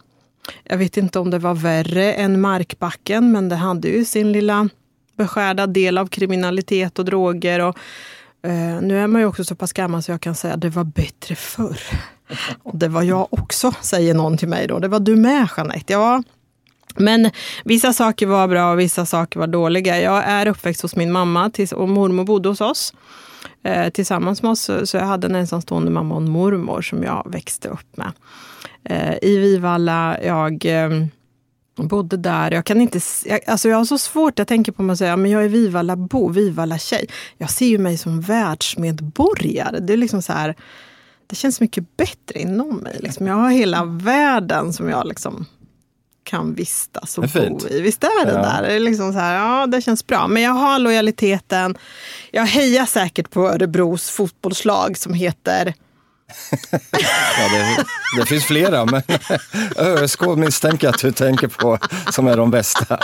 [0.65, 4.69] jag vet inte om det var värre än Markbacken, men det hade ju sin lilla
[5.17, 7.61] beskärda del av kriminalitet och droger.
[7.61, 7.79] Och,
[8.43, 10.69] eh, nu är man ju också så pass gammal så jag kan säga att det
[10.69, 11.79] var bättre förr.
[12.63, 14.79] Och det var jag också, säger någon till mig då.
[14.79, 15.93] Det var du med Jeanette.
[15.93, 16.23] Ja,
[16.97, 17.31] men
[17.65, 20.01] vissa saker var bra och vissa saker var dåliga.
[20.01, 22.95] Jag är uppväxt hos min mamma och mormor bodde hos oss
[23.63, 24.71] eh, tillsammans med oss.
[24.85, 28.13] Så jag hade en ensamstående mamma och en mormor som jag växte upp med
[28.85, 30.19] eh, i Vivalla.
[30.23, 30.91] Jag eh,
[31.77, 32.51] bodde där.
[32.51, 35.17] Jag, kan inte, jag, alltså jag har så svårt, jag tänker på mig att säga
[35.17, 37.07] men jag är Vivalla-bo, Vivalla-tjej.
[37.39, 39.81] Jag ser ju mig som världsmedborgare.
[39.81, 40.55] Det är liksom så här,
[41.27, 42.99] det känns mycket bättre inom mig.
[43.01, 43.27] Liksom.
[43.27, 45.47] Jag har hela världen som jag liksom
[46.25, 47.81] kan vistas och bo i.
[47.81, 48.39] Visst är det ja.
[48.39, 48.63] där?
[48.63, 50.27] Det, är liksom så här, ja, det känns bra.
[50.27, 51.79] Men jag har lojaliteten.
[52.31, 55.75] Jag hejar säkert på Örebros fotbollslag som heter
[57.39, 57.85] ja, det,
[58.21, 59.03] det, finns flera, men
[59.77, 61.79] ÖSK misstänker att du tänker på
[62.11, 62.99] som är de bästa.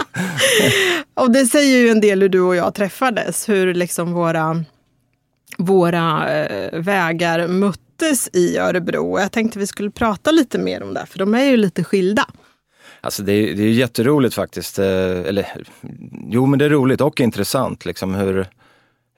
[1.15, 4.65] och det säger ju en del hur du och jag träffades, hur liksom våra,
[5.59, 9.19] våra eh, vägar möttes i Örebro.
[9.19, 12.27] Jag tänkte vi skulle prata lite mer om det, för de är ju lite skilda.
[13.01, 14.79] Alltså det är, det är jätteroligt faktiskt.
[14.79, 15.47] Eh, eller,
[16.29, 18.47] jo, men det är roligt och intressant liksom hur,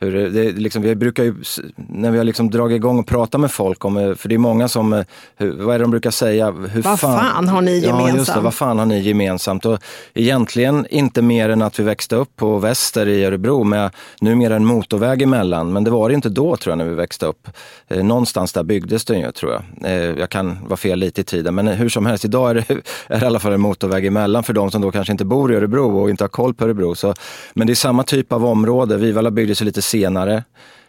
[0.02, 1.34] hur det, liksom, vi brukar ju,
[1.76, 4.38] när vi har liksom dragit igång och pratat med folk om, eh, för det är
[4.38, 5.04] många som, eh,
[5.36, 6.50] hur, vad är det de brukar säga?
[6.50, 8.08] Hur vad fan, fan har ni gemensamt?
[8.08, 9.66] Ja, just det, vad fan har ni gemensamt?
[9.66, 9.78] Och
[10.14, 14.64] egentligen inte mer än att vi växte upp på Väster i Örebro med numera en
[14.64, 15.72] motorväg emellan.
[15.72, 17.48] Men det var det inte då tror jag när vi växte upp.
[17.88, 19.92] Eh, någonstans där byggdes den ju tror jag.
[19.92, 22.70] Eh, jag kan vara fel lite i tiden, men hur som helst, idag är det,
[23.06, 25.52] är det i alla fall en motorväg emellan för de som då kanske inte bor
[25.52, 26.94] i Örebro och inte har koll på Örebro.
[26.94, 27.14] Så,
[27.54, 28.96] men det är samma typ av område.
[28.96, 30.44] Vivalla byggdes lite senare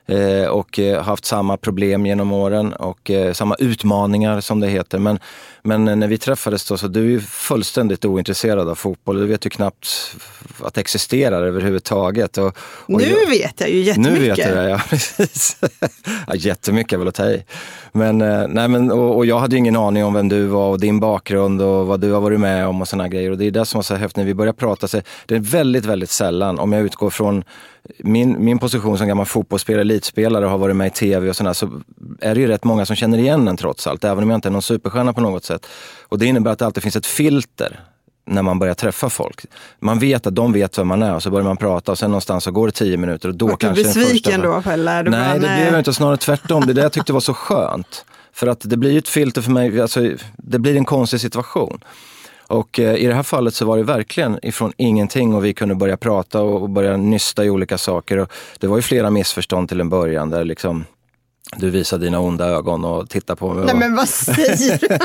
[0.05, 4.99] eh, och eh, haft samma problem genom åren och eh, samma utmaningar som det heter.
[4.99, 5.19] Men,
[5.63, 9.19] men när vi träffades då, så du är fullständigt ointresserad av fotboll.
[9.19, 10.15] Du vet ju knappt
[10.63, 12.37] att det existerar överhuvudtaget.
[12.37, 14.13] Och, och nu jag, vet jag ju jättemycket.
[14.13, 14.81] Nu vet jag det, ja.
[14.89, 15.57] Precis.
[16.27, 17.43] ja, jättemycket väl att ta i.
[17.91, 18.17] Men,
[18.49, 20.99] nej, men, och, och, jag hade ju ingen aning om vem du var och din
[20.99, 23.31] bakgrund och vad du har varit med om och sådana grejer.
[23.31, 24.87] Och det är det som var så häftigt när vi börjar prata.
[24.87, 27.43] Så det är väldigt, väldigt sällan, om jag utgår från
[27.97, 31.53] min, min position som gammal fotbollsspelare, elitspelare och har varit med i tv och sådär,
[31.53, 31.81] så
[32.21, 34.49] är det ju rätt många som känner igen en trots allt, även om jag inte
[34.49, 35.65] är någon superstjärna på något sätt.
[36.01, 37.79] Och det innebär att det alltid finns ett filter
[38.25, 39.45] när man börjar träffa folk.
[39.79, 42.11] Man vet att de vet vem man är och så börjar man prata och sen
[42.11, 45.03] någonstans så går det tio minuter och då var kanske du besviken då Pelle?
[45.03, 45.93] nej, bara, det blev jag inte.
[45.93, 46.65] Snarare tvärtom.
[46.65, 48.05] Det är det jag tyckte var så skönt.
[48.33, 51.83] För att det blir ett filter för mig, alltså, det blir en konstig situation.
[52.53, 55.75] Och eh, i det här fallet så var det verkligen ifrån ingenting och vi kunde
[55.75, 58.17] börja prata och börja nysta i olika saker.
[58.17, 60.85] Och det var ju flera missförstånd till en början där liksom
[61.57, 63.65] du visar dina onda ögon och tittar på mig.
[63.65, 64.87] Nej men vad säger du?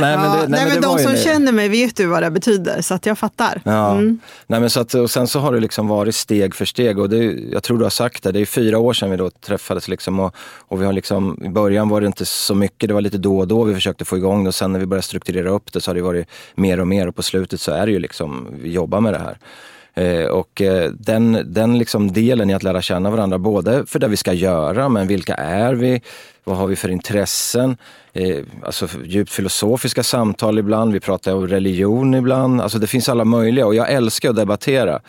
[0.00, 1.18] nej, men, det, nej, men, det de som det.
[1.18, 3.60] känner mig vet ju vad det betyder, så att jag fattar.
[3.64, 3.92] Ja.
[3.92, 4.18] Mm.
[4.46, 7.10] Nej, men så att, och sen så har det liksom varit steg för steg och
[7.10, 9.88] det, jag tror du har sagt det, det är fyra år sedan vi då träffades
[9.88, 10.34] liksom och,
[10.68, 13.38] och vi har liksom, i början var det inte så mycket, det var lite då
[13.38, 15.80] och då vi försökte få igång det och sen när vi började strukturera upp det
[15.80, 18.48] så har det varit mer och mer och på slutet så är det ju liksom,
[18.62, 19.38] vi jobbar med det här.
[19.96, 24.08] Eh, och eh, den, den liksom delen i att lära känna varandra, både för det
[24.08, 26.02] vi ska göra, men vilka är vi?
[26.44, 27.76] Vad har vi för intressen?
[28.12, 32.60] Eh, alltså djupt filosofiska samtal ibland, vi pratar om religion ibland.
[32.60, 35.00] Alltså det finns alla möjliga och jag älskar att debattera.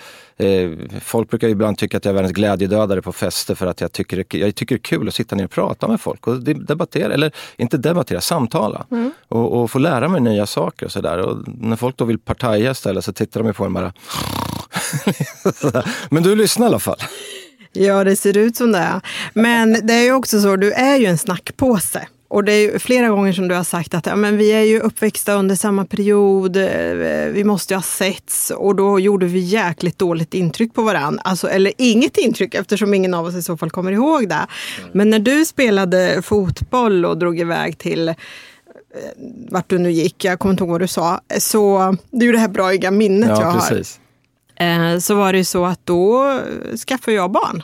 [1.02, 4.26] Folk brukar ibland tycka att jag är världens glädjedödare på fester för att jag tycker,
[4.38, 7.32] jag tycker det är kul att sitta ner och prata med folk och debattera, eller
[7.58, 8.86] inte debattera, samtala.
[8.91, 9.12] Mm.
[9.28, 11.17] Och, och, få lära mig nya saker och sådär.
[11.17, 13.93] Och när folk då vill partaja istället så tittar de på en bara
[16.10, 17.00] Men du lyssnar i alla fall.
[17.73, 19.02] Ja, det ser ut som det.
[19.34, 22.08] Men det är ju också så, du är ju en snackpåse.
[22.30, 24.80] Och det är flera gånger som du har sagt att ja, men vi är ju
[24.80, 30.00] uppväxta under samma period, eh, vi måste ju ha setts och då gjorde vi jäkligt
[30.00, 31.21] dåligt intryck på varandra.
[31.23, 34.47] Alltså, eller inget intryck eftersom ingen av oss i så fall kommer ihåg det.
[34.91, 38.13] Men när du spelade fotboll och drog iväg till
[39.50, 42.32] vart du nu gick, jag kommer inte ihåg vad du sa, så det är ju
[42.32, 44.00] det här braiga minnet ja, jag precis.
[44.00, 44.07] har.
[45.02, 46.39] Så var det ju så att då
[46.88, 47.63] skaffade jag barn.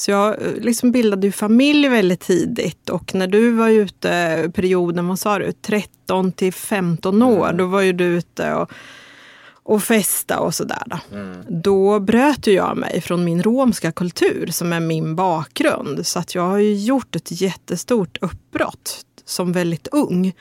[0.00, 5.18] Så jag liksom bildade ju familj väldigt tidigt och när du var ute perioden, vad
[5.18, 7.56] sa du, 13 till 15 år, mm.
[7.56, 8.70] då var ju du ute och,
[9.62, 10.82] och festa och sådär.
[10.86, 11.16] Då.
[11.16, 11.36] Mm.
[11.48, 16.06] då bröt ju jag mig från min romska kultur som är min bakgrund.
[16.06, 20.32] Så att jag har ju gjort ett jättestort uppbrott som väldigt ung.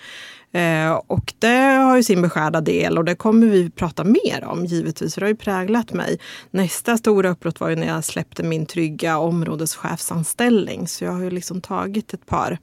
[0.51, 4.65] Eh, och det har ju sin beskärda del och det kommer vi prata mer om
[4.65, 6.19] givetvis, för det har ju präglat mig.
[6.51, 10.87] Nästa stora uppbrott var ju när jag släppte min trygga områdeschefsanställning.
[10.87, 12.59] Så jag har ju liksom tagit ett par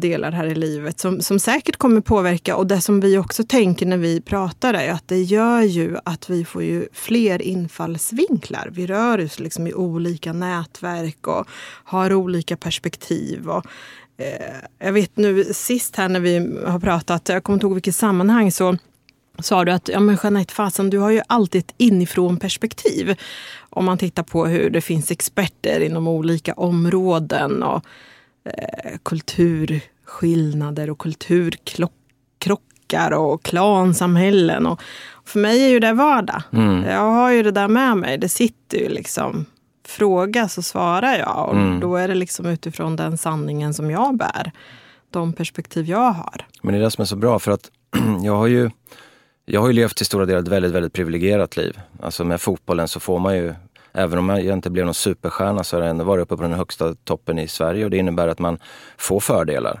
[0.00, 2.56] delar här i livet som, som säkert kommer påverka.
[2.56, 6.30] Och det som vi också tänker när vi pratar är att det gör ju att
[6.30, 8.68] vi får ju fler infallsvinklar.
[8.72, 11.48] Vi rör oss liksom i olika nätverk och
[11.84, 13.48] har olika perspektiv.
[13.48, 13.66] Och
[14.78, 18.52] jag vet nu sist här när vi har pratat, jag kommer inte ihåg vilket sammanhang,
[18.52, 18.76] så
[19.38, 23.16] sa du att ja, men Jeanette fasen, du har ju alltid ett inifrån perspektiv.
[23.70, 27.84] Om man tittar på hur det finns experter inom olika områden och
[28.44, 34.66] eh, kulturskillnader och kulturkrockar och klansamhällen.
[34.66, 34.80] Och
[35.24, 36.42] för mig är ju det vardag.
[36.52, 36.84] Mm.
[36.84, 38.18] Jag har ju det där med mig.
[38.18, 39.46] Det sitter ju liksom
[39.88, 41.48] fråga så svarar jag.
[41.48, 41.80] Och mm.
[41.80, 44.52] Då är det liksom utifrån den sanningen som jag bär.
[45.10, 46.46] De perspektiv jag har.
[46.62, 47.70] Men det är det som är så bra för att
[48.22, 48.70] jag har ju
[49.46, 51.80] jag har ju levt till stora delar ett väldigt, väldigt privilegierat liv.
[52.00, 53.54] Alltså med fotbollen så får man ju,
[53.92, 56.52] även om jag inte blev någon superstjärna så har jag ändå varit uppe på den
[56.52, 58.58] högsta toppen i Sverige och det innebär att man
[58.96, 59.80] får fördelar.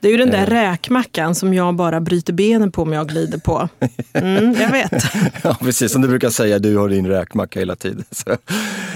[0.00, 3.38] Det är ju den där räkmackan som jag bara bryter benen på om jag glider
[3.38, 3.68] på.
[4.12, 5.04] Mm, jag vet.
[5.42, 8.04] ja, precis som du brukar säga, du har din räkmacka hela tiden.
[8.10, 8.36] Så.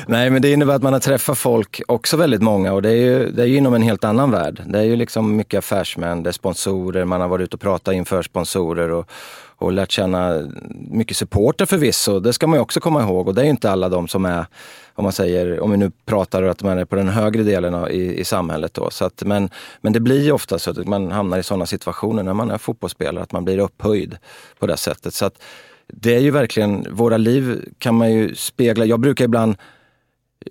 [0.07, 2.97] Nej, men det innebär att man har träffat folk, också väldigt många, och det är
[2.97, 4.63] ju, det är ju inom en helt annan värld.
[4.67, 7.95] Det är ju liksom mycket affärsmän, det är sponsorer, man har varit ute och pratat
[7.95, 9.11] inför sponsorer och,
[9.57, 10.51] och lärt känna
[10.91, 12.21] mycket supporter förvisso.
[12.21, 14.25] Det ska man ju också komma ihåg och det är ju inte alla de som
[14.25, 14.47] är,
[14.95, 18.21] om man säger, om vi nu pratar att man är på den högre delen i,
[18.21, 18.91] i samhället då.
[18.91, 22.23] Så att, men, men det blir ju ofta så att man hamnar i sådana situationer
[22.23, 24.17] när man är fotbollsspelare, att man blir upphöjd
[24.59, 25.15] på det sättet.
[25.15, 25.43] Så att
[25.87, 28.85] det är ju verkligen, våra liv kan man ju spegla.
[28.85, 29.57] Jag brukar ibland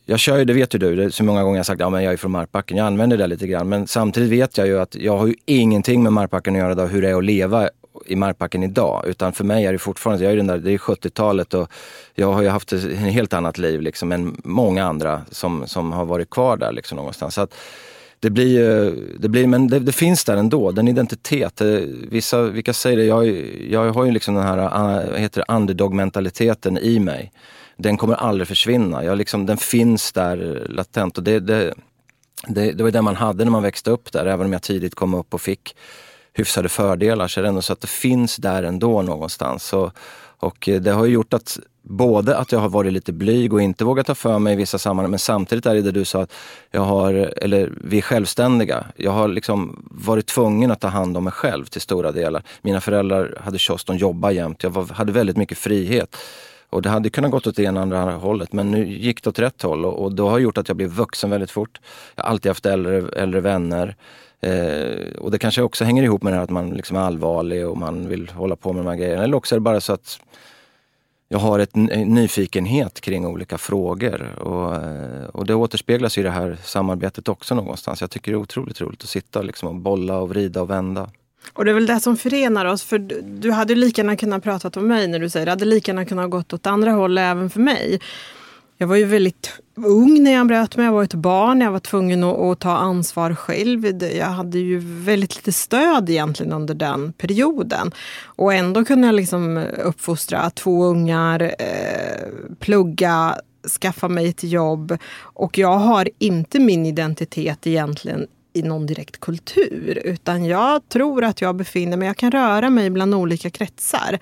[0.06, 1.94] jag kör ju, det vet ju du, det är så många gånger jag sagt att
[1.94, 2.78] ja, jag är från Markbacken.
[2.78, 3.70] Jag använder det lite grann.
[3.70, 6.86] Men samtidigt vet jag ju att jag har ju ingenting med Markbacken att göra då,
[6.86, 7.70] hur det är att leva
[8.06, 9.04] i markparken idag.
[9.08, 11.72] Utan för mig är det fortfarande, jag är den där, det är 70-talet och
[12.16, 16.06] jag har ju haft ett helt annat liv liksom än många andra som, som har
[16.06, 17.36] varit kvar där liksom någonstans.
[17.36, 17.56] Så att,
[18.24, 21.62] det blir ju, det blir, men det, det, finns där ändå, den identitet.
[21.62, 21.68] Eh,
[22.10, 23.28] vissa, vilka säger det, jag,
[23.70, 27.32] jag har ju liksom den här, eh, heter underdog-mentaliteten i mig.
[27.78, 29.04] Den kommer aldrig försvinna.
[29.04, 31.74] Jag liksom, den finns där latent och det, det,
[32.48, 34.96] det, det var det man hade när man växte upp där, även om jag tidigt
[34.96, 35.76] kom upp och fick
[36.34, 39.74] hyfsade fördelar så är det ändå så att det finns där ändå någonstans.
[39.74, 39.92] Och,
[40.40, 43.86] och det har ju gjort att både att jag har varit lite blyg och inte
[43.86, 46.34] vågat ta för mig i vissa sammanhang, men samtidigt är det det du sa att
[46.72, 48.86] jag har, eller vi är självständiga.
[48.96, 52.44] Jag har liksom varit tvungen att ta hand om mig själv till stora delar.
[52.62, 54.64] Mina föräldrar hade kiosk, de jobbade jämt.
[54.64, 56.18] Jag var, hade väldigt mycket frihet.
[56.70, 59.40] Och det hade kunnat gått åt det ena andra hållet, men nu gick det åt
[59.40, 61.80] rätt håll och, och det har gjort att jag blev vuxen väldigt fort.
[62.16, 63.96] Jag har alltid haft äldre, äldre vänner.
[64.44, 67.68] Eh, och det kanske också hänger ihop med det här att man liksom är allvarlig
[67.68, 69.24] och man vill hålla på med de här grejerna.
[69.24, 70.20] Eller också är det bara så att
[71.30, 74.40] jag har ett, en nyfikenhet kring olika frågor.
[74.40, 78.02] Och, eh, och det återspeglas i det här samarbetet också någonstans.
[78.02, 81.10] Jag tycker det är otroligt roligt att sitta liksom och bolla och vrida och vända.
[81.54, 82.84] Och det är väl det som förenar oss.
[82.84, 83.00] För
[83.40, 85.52] du hade lika gärna kunnat prata om mig när du säger det.
[85.52, 88.00] hade lika gärna kunnat gått åt andra hållet även för mig.
[88.78, 90.86] Jag var ju väldigt ung när jag bröt mig.
[90.86, 91.62] Jag var ett barn.
[91.62, 94.04] Jag var tvungen att, att, ta ansvar själv.
[94.04, 97.92] Jag hade ju väldigt lite stöd egentligen under den perioden.
[98.26, 103.36] Och ändå kunde jag liksom uppfostra två ungar, eh, plugga,
[103.82, 104.98] skaffa mig ett jobb.
[105.20, 110.02] Och jag har inte min identitet egentligen i någon direkt kultur.
[110.04, 114.20] Utan jag tror att jag befinner mig, jag kan röra mig bland olika kretsar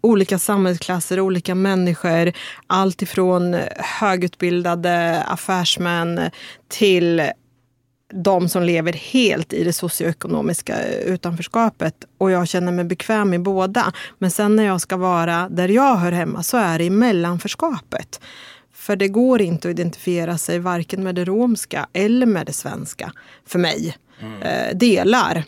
[0.00, 2.32] olika samhällsklasser, olika människor.
[2.66, 6.20] Allt ifrån högutbildade affärsmän
[6.68, 7.22] till
[8.12, 11.94] de som lever helt i det socioekonomiska utanförskapet.
[12.18, 13.92] Och jag känner mig bekväm i båda.
[14.18, 18.20] Men sen när jag ska vara där jag hör hemma så är det i mellanförskapet.
[18.74, 23.12] För det går inte att identifiera sig varken med det romska eller med det svenska
[23.46, 23.96] för mig.
[24.20, 24.42] Mm.
[24.42, 25.44] Eh, delar.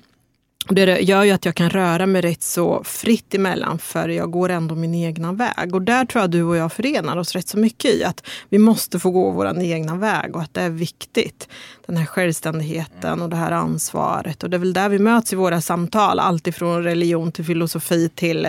[0.73, 4.49] Det gör ju att jag kan röra mig rätt så fritt emellan för jag går
[4.49, 5.75] ändå min egna väg.
[5.75, 8.59] Och där tror jag du och jag förenar oss rätt så mycket i att vi
[8.59, 11.49] måste få gå vår egna väg och att det är viktigt.
[11.87, 14.43] Den här självständigheten och det här ansvaret.
[14.43, 16.19] Och det är väl där vi möts i våra samtal.
[16.19, 18.49] Alltifrån religion till filosofi till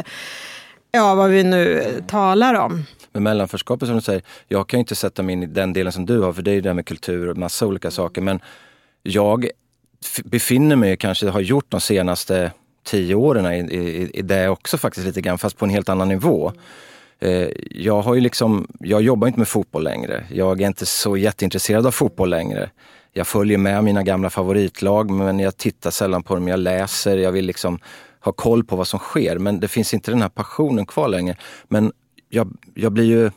[0.92, 2.86] ja, vad vi nu talar om.
[3.12, 5.92] Med mellanförskapet som du säger, jag kan ju inte sätta mig in i den delen
[5.92, 8.22] som du har för det är ju det med kultur och massa olika saker.
[8.22, 8.40] Men
[9.04, 9.50] jag
[10.24, 12.52] befinner mig, kanske har gjort de senaste
[12.84, 16.08] tio åren i, i, i det också faktiskt lite grann, fast på en helt annan
[16.08, 16.54] nivå.
[17.20, 20.26] Eh, jag har ju liksom, jag jobbar inte med fotboll längre.
[20.30, 22.70] Jag är inte så jätteintresserad av fotboll längre.
[23.14, 26.48] Jag följer med mina gamla favoritlag men jag tittar sällan på dem.
[26.48, 27.80] Jag läser, jag vill liksom
[28.20, 29.38] ha koll på vad som sker.
[29.38, 31.38] Men det finns inte den här passionen kvar längre.
[31.68, 31.92] Men
[32.30, 33.32] jag, jag blir ju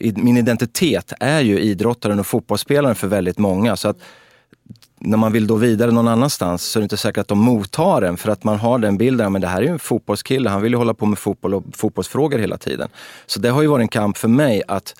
[0.00, 3.76] min identitet är ju idrottaren och fotbollsspelaren för väldigt många.
[3.76, 3.98] Så att
[4.98, 8.02] när man vill då vidare någon annanstans så är det inte säkert att de mottar
[8.02, 10.62] en för att man har den bilden, men det här är ju en fotbollskille, han
[10.62, 12.88] vill ju hålla på med fotboll och fotbollsfrågor hela tiden.
[13.26, 14.94] Så det har ju varit en kamp för mig att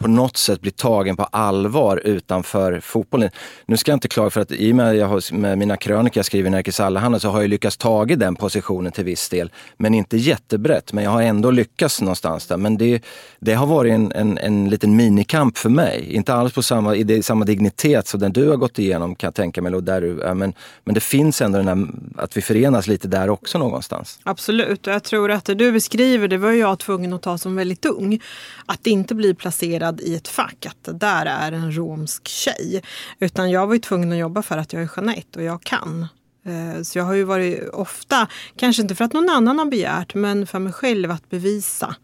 [0.00, 3.30] på något sätt bli tagen på allvar utanför fotbollen.
[3.66, 6.18] Nu ska jag inte klaga för att i och med, jag har, med mina krönikor
[6.18, 9.50] jag skriver i Nerikes Allehanda så har jag lyckats ta den positionen till viss del.
[9.76, 12.56] Men inte jättebrett, men jag har ändå lyckats någonstans där.
[12.56, 13.02] Men det,
[13.40, 16.06] det har varit en, en, en liten minikamp för mig.
[16.10, 19.34] Inte alls på samma, i samma dignitet som den du har gått igenom kan jag
[19.34, 19.82] tänka mig.
[19.82, 20.52] Där du, men,
[20.84, 24.18] men det finns ändå den här, att vi förenas lite där också någonstans.
[24.22, 27.56] Absolut, och jag tror att det du beskriver, det var jag tvungen att ta som
[27.56, 28.20] väldigt ung.
[28.66, 32.82] Att inte bli placerad placerad i ett fack, att det där är en romsk tjej.
[33.20, 36.06] Utan jag var ju tvungen att jobba för att jag är Jeanette och jag kan.
[36.44, 40.14] Eh, så jag har ju varit ofta, kanske inte för att någon annan har begärt,
[40.14, 41.96] men för mig själv att bevisa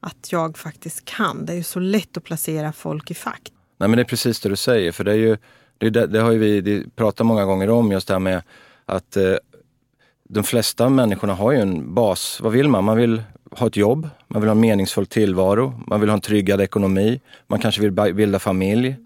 [0.00, 1.46] att jag faktiskt kan.
[1.46, 3.52] Det är ju så lätt att placera folk i fack.
[3.78, 5.36] Nej men det är precis det du säger, för det är ju,
[5.78, 8.42] det, det har ju vi pratat många gånger om, just det här med
[8.86, 9.34] att eh,
[10.28, 12.40] de flesta människorna har ju en bas.
[12.42, 12.84] Vad vill man?
[12.84, 13.22] Man vill
[13.58, 17.20] ha ett jobb, man vill ha en meningsfull tillvaro, man vill ha en tryggad ekonomi,
[17.46, 18.96] man kanske vill bilda familj.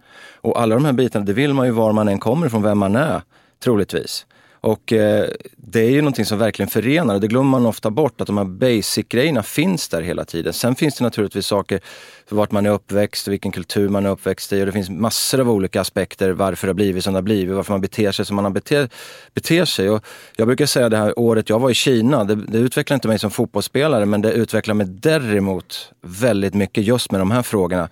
[0.43, 2.79] Och alla de här bitarna, det vill man ju var man än kommer ifrån, vem
[2.79, 3.23] man är,
[3.65, 4.27] troligtvis.
[4.61, 8.21] Och eh, det är ju någonting som verkligen förenar och det glömmer man ofta bort
[8.21, 10.53] att de här basic-grejerna finns där hela tiden.
[10.53, 11.81] Sen finns det naturligtvis saker
[12.27, 15.41] för vart man är uppväxt vilken kultur man är uppväxt i och det finns massor
[15.41, 18.25] av olika aspekter varför det har blivit som det har blivit, varför man beter sig
[18.25, 18.89] som man har beter,
[19.35, 19.91] beter sig.
[19.91, 20.05] Och
[20.37, 23.19] jag brukar säga det här året jag var i Kina, det, det utvecklar inte mig
[23.19, 27.89] som fotbollsspelare men det utvecklar mig däremot väldigt mycket just med de här frågorna.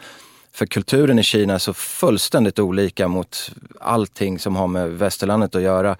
[0.53, 3.51] För kulturen i Kina är så fullständigt olika mot
[3.81, 5.97] allting som har med västerlandet att göra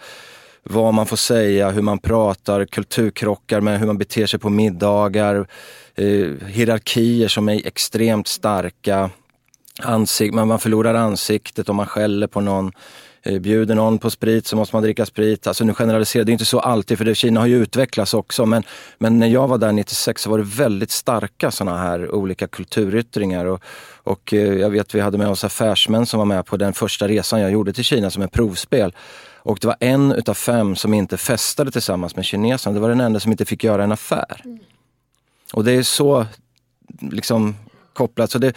[0.71, 5.49] vad man får säga, hur man pratar, kulturkrockar med hur man beter sig på middagar,
[5.95, 9.11] eh, hierarkier som är extremt starka.
[9.83, 12.73] Ansik man, man förlorar ansiktet om man skäller på någon.
[13.23, 15.47] Eh, bjuder någon på sprit så måste man dricka sprit.
[15.47, 18.47] Alltså nu generaliserar det är inte så alltid för det, Kina har ju utvecklats också.
[18.47, 18.63] Men,
[18.99, 23.45] men när jag var där 96 så var det väldigt starka sådana här olika kulturyttringar.
[23.45, 23.63] Och,
[24.03, 27.09] och eh, jag vet vi hade med oss affärsmän som var med på den första
[27.09, 28.93] resan jag gjorde till Kina som ett provspel.
[29.49, 32.75] Och det var en utav fem som inte festade tillsammans med kineserna.
[32.75, 34.43] Det var den enda som inte fick göra en affär.
[34.45, 34.59] Mm.
[35.53, 36.27] Och det är så
[37.01, 37.57] liksom
[37.93, 38.31] kopplat.
[38.31, 38.57] Så det,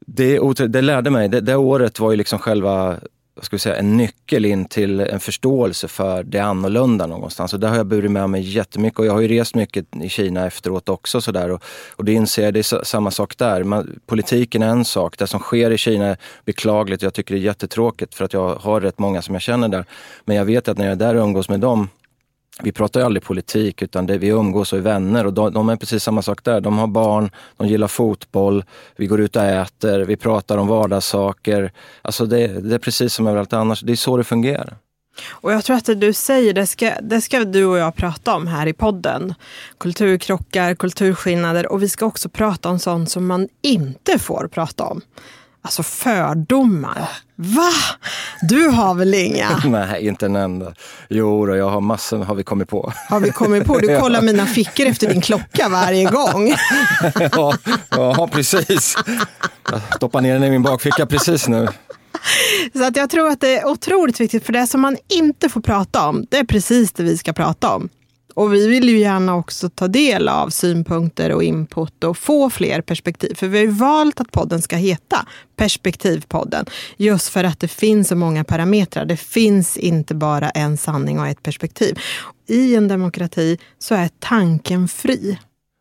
[0.00, 2.96] det, det lärde mig, det, det året var ju liksom själva
[3.42, 7.54] ska vi säga, en nyckel in till en förståelse för det annorlunda någonstans.
[7.54, 10.08] Och där har jag burit med mig jättemycket och jag har ju rest mycket i
[10.08, 11.20] Kina efteråt också.
[11.20, 11.50] Så där.
[11.50, 13.64] Och, och det inser jag, det är samma sak där.
[13.64, 17.02] Man, politiken är en sak, det som sker i Kina är beklagligt.
[17.02, 19.84] Jag tycker det är jättetråkigt för att jag har rätt många som jag känner där.
[20.24, 21.88] Men jag vet att när jag är där och umgås med dem
[22.62, 25.68] vi pratar ju aldrig politik utan det, vi umgås och är vänner och de, de,
[25.68, 26.60] är precis samma sak där.
[26.60, 28.64] De har barn, de gillar fotboll,
[28.96, 31.72] vi går ut och äter, vi pratar om vardagssaker.
[32.02, 33.80] Alltså det, det är precis som överallt annars.
[33.80, 34.76] Det är så det fungerar.
[35.28, 38.34] Och jag tror att det du säger, det ska, det ska du och jag prata
[38.34, 39.34] om här i podden.
[39.78, 45.00] Kulturkrockar, kulturskillnader och vi ska också prata om sånt som man inte får prata om.
[45.62, 47.08] Alltså fördomar.
[47.36, 47.70] Va?
[48.42, 49.62] Du har väl inga?
[49.64, 50.74] Nej, inte en enda.
[51.08, 52.92] Jo, då, jag har massor har vi kommit på.
[53.08, 53.78] Har vi kommit på?
[53.78, 56.48] Du kollar mina fickor efter din klocka varje gång.
[57.32, 57.54] ja,
[57.90, 58.96] ja, precis.
[59.70, 61.68] Jag stoppar ner den i min bakficka precis nu.
[62.72, 65.60] Så att jag tror att det är otroligt viktigt, för det som man inte får
[65.60, 67.88] prata om, det är precis det vi ska prata om.
[68.34, 72.80] Och vi vill ju gärna också ta del av synpunkter och input och få fler
[72.80, 73.34] perspektiv.
[73.34, 75.26] För vi har ju valt att podden ska heta
[75.56, 76.66] Perspektivpodden.
[76.96, 79.04] Just för att det finns så många parametrar.
[79.04, 81.98] Det finns inte bara en sanning och ett perspektiv.
[82.48, 85.38] I en demokrati så är tanken fri.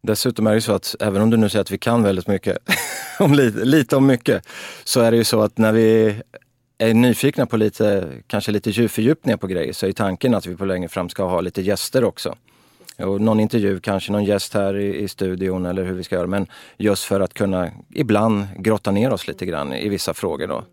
[0.08, 2.58] Dessutom är det så att även om du nu säger att vi kan väldigt mycket,
[3.20, 4.48] om lite, lite om mycket,
[4.84, 6.16] så är det ju så att när vi
[6.90, 10.66] är nyfikna på lite, kanske lite fördjupningar på grejer så är tanken att vi på
[10.66, 12.36] längre fram ska ha lite gäster också.
[12.98, 16.28] Och någon intervju, kanske någon gäst här i, i studion eller hur vi ska göra.
[16.28, 20.48] Men just för att kunna ibland grotta ner oss lite grann i vissa frågor.
[20.48, 20.64] Då.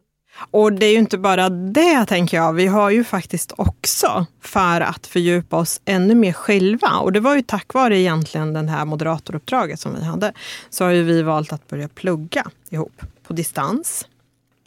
[0.51, 2.53] Och det är ju inte bara det, tänker jag.
[2.53, 7.37] Vi har ju faktiskt också, för att fördjupa oss ännu mer själva, och det var
[7.37, 10.33] ju tack vare egentligen det här moderatoruppdraget som vi hade,
[10.71, 14.07] så har ju vi valt att börja plugga ihop på distans,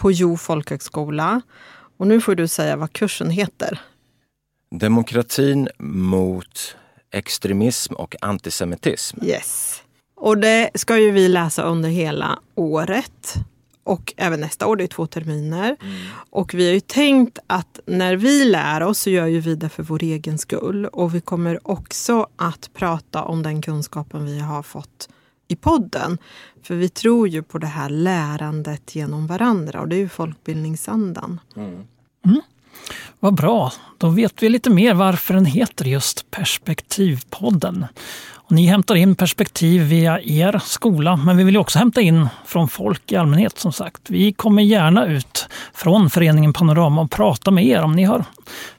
[0.04, 1.42] på Jo folkhögskola.
[1.98, 3.82] Och nu får du säga vad kursen heter.
[4.80, 6.76] Demokratin mot
[7.12, 9.26] extremism och antisemitism.
[9.26, 9.82] Yes.
[10.16, 13.34] Och det ska ju vi läsa under hela året
[13.84, 15.78] och även nästa år, det är två terminer.
[15.82, 15.96] Mm.
[16.30, 19.70] Och vi har ju tänkt att när vi lär oss så gör ju vi det
[19.70, 20.86] för vår egen skull.
[20.86, 25.10] Och vi kommer också att prata om den kunskapen vi har fått
[25.48, 26.18] i podden.
[26.64, 31.40] För vi tror ju på det här lärandet genom varandra och det är ju folkbildningsandan.
[31.56, 31.84] Mm.
[32.26, 32.42] Mm.
[33.20, 37.86] Vad bra, då vet vi lite mer varför den heter just Perspektivpodden.
[38.54, 43.12] Ni hämtar in perspektiv via er skola, men vi vill också hämta in från folk
[43.12, 44.02] i allmänhet som sagt.
[44.10, 48.26] Vi kommer gärna ut från föreningen Panorama och prata med er om ni har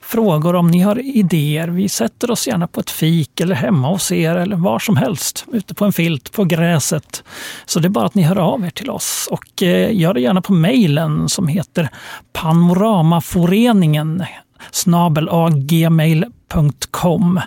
[0.01, 1.69] frågor, om ni har idéer.
[1.69, 5.45] Vi sätter oss gärna på ett fik eller hemma hos er eller var som helst.
[5.53, 7.25] Ute på en filt, på gräset.
[7.67, 9.29] Så det är bara att ni hör av er till oss.
[9.31, 11.89] Och eh, gör det gärna på mejlen som heter
[12.33, 14.25] Panoramaforeningen
[14.71, 16.44] snabelagmail.com.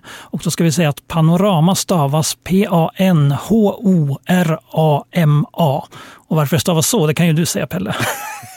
[0.07, 2.97] Och då ska vi säga att panorama stavas P-A-N-H-O-R-A-M-A.
[6.27, 7.95] Och varför det stavas så, det kan ju du säga Pelle.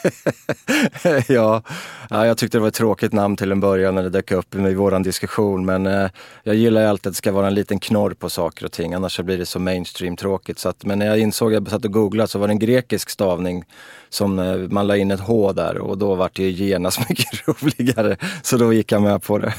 [1.28, 1.62] ja,
[2.10, 4.74] jag tyckte det var ett tråkigt namn till en början när det dök upp i
[4.74, 5.64] vår diskussion.
[5.64, 6.10] Men eh,
[6.42, 8.94] jag gillar ju alltid att det ska vara en liten knorr på saker och ting.
[8.94, 10.58] Annars så blir det så mainstream tråkigt.
[10.58, 13.10] Så att, men när jag insåg, jag satt och googlade, så var det en grekisk
[13.10, 13.64] stavning
[14.08, 17.48] som eh, man la in ett H där och då var det ju genast mycket
[17.48, 18.16] roligare.
[18.42, 19.54] Så då gick jag med på det.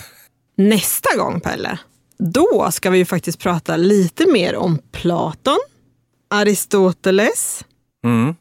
[0.55, 1.79] Nästa gång Pelle,
[2.17, 5.59] då ska vi ju faktiskt prata lite mer om Platon,
[6.29, 7.63] Aristoteles,
[8.03, 8.35] Mm.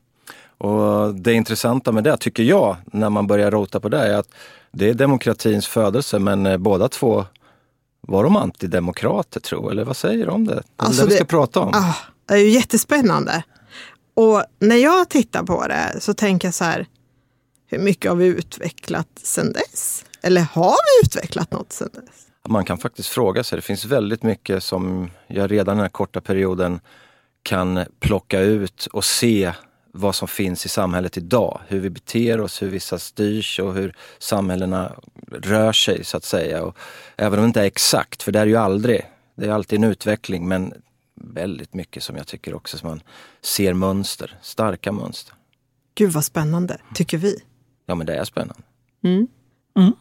[0.58, 4.28] Och det intressanta med det, tycker jag, när man börjar rota på det, är att
[4.72, 7.24] det är demokratins födelse, men eh, båda två
[8.00, 10.54] var de antidemokrater tro, eller vad säger du om det?
[10.54, 11.72] Det är alltså det vi ska prata om.
[11.74, 11.94] Ah,
[12.26, 13.42] det är ju jättespännande.
[14.14, 16.86] Och när jag tittar på det så tänker jag så här,
[17.70, 20.04] hur mycket har vi utvecklat sedan dess?
[20.22, 22.26] Eller har vi utvecklat något sedan dess?
[22.48, 23.56] Man kan faktiskt fråga sig.
[23.56, 26.80] Det finns väldigt mycket som jag redan den här korta perioden
[27.42, 29.52] kan plocka ut och se
[29.92, 31.60] vad som finns i samhället idag.
[31.68, 34.92] Hur vi beter oss, hur vissa styrs och hur samhällena
[35.32, 36.62] rör sig så att säga.
[36.62, 36.76] Och
[37.16, 39.06] även om det inte är exakt, för det är ju aldrig.
[39.36, 40.74] Det är alltid en utveckling men
[41.20, 43.02] väldigt mycket som jag tycker också som man
[43.42, 45.34] ser mönster, starka mönster.
[45.94, 47.42] Gud vad spännande, tycker vi.
[47.90, 48.62] Ja men det är spännande.
[49.04, 49.26] Mm.
[49.78, 49.92] Mm.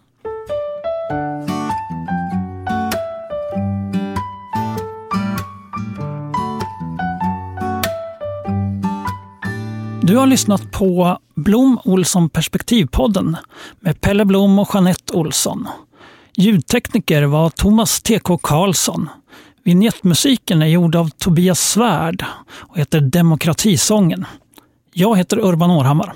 [10.02, 13.38] Du har lyssnat på Blom Olsson Perspektivpodden
[13.80, 15.68] med Pelle Blom och Jeanette Olsson.
[16.36, 19.10] Ljudtekniker var Thomas TK Karlsson.
[19.64, 24.26] Vignettmusiken är gjord av Tobias Svärd och heter Demokratisången.
[24.94, 26.14] Jag heter Urban Århammar.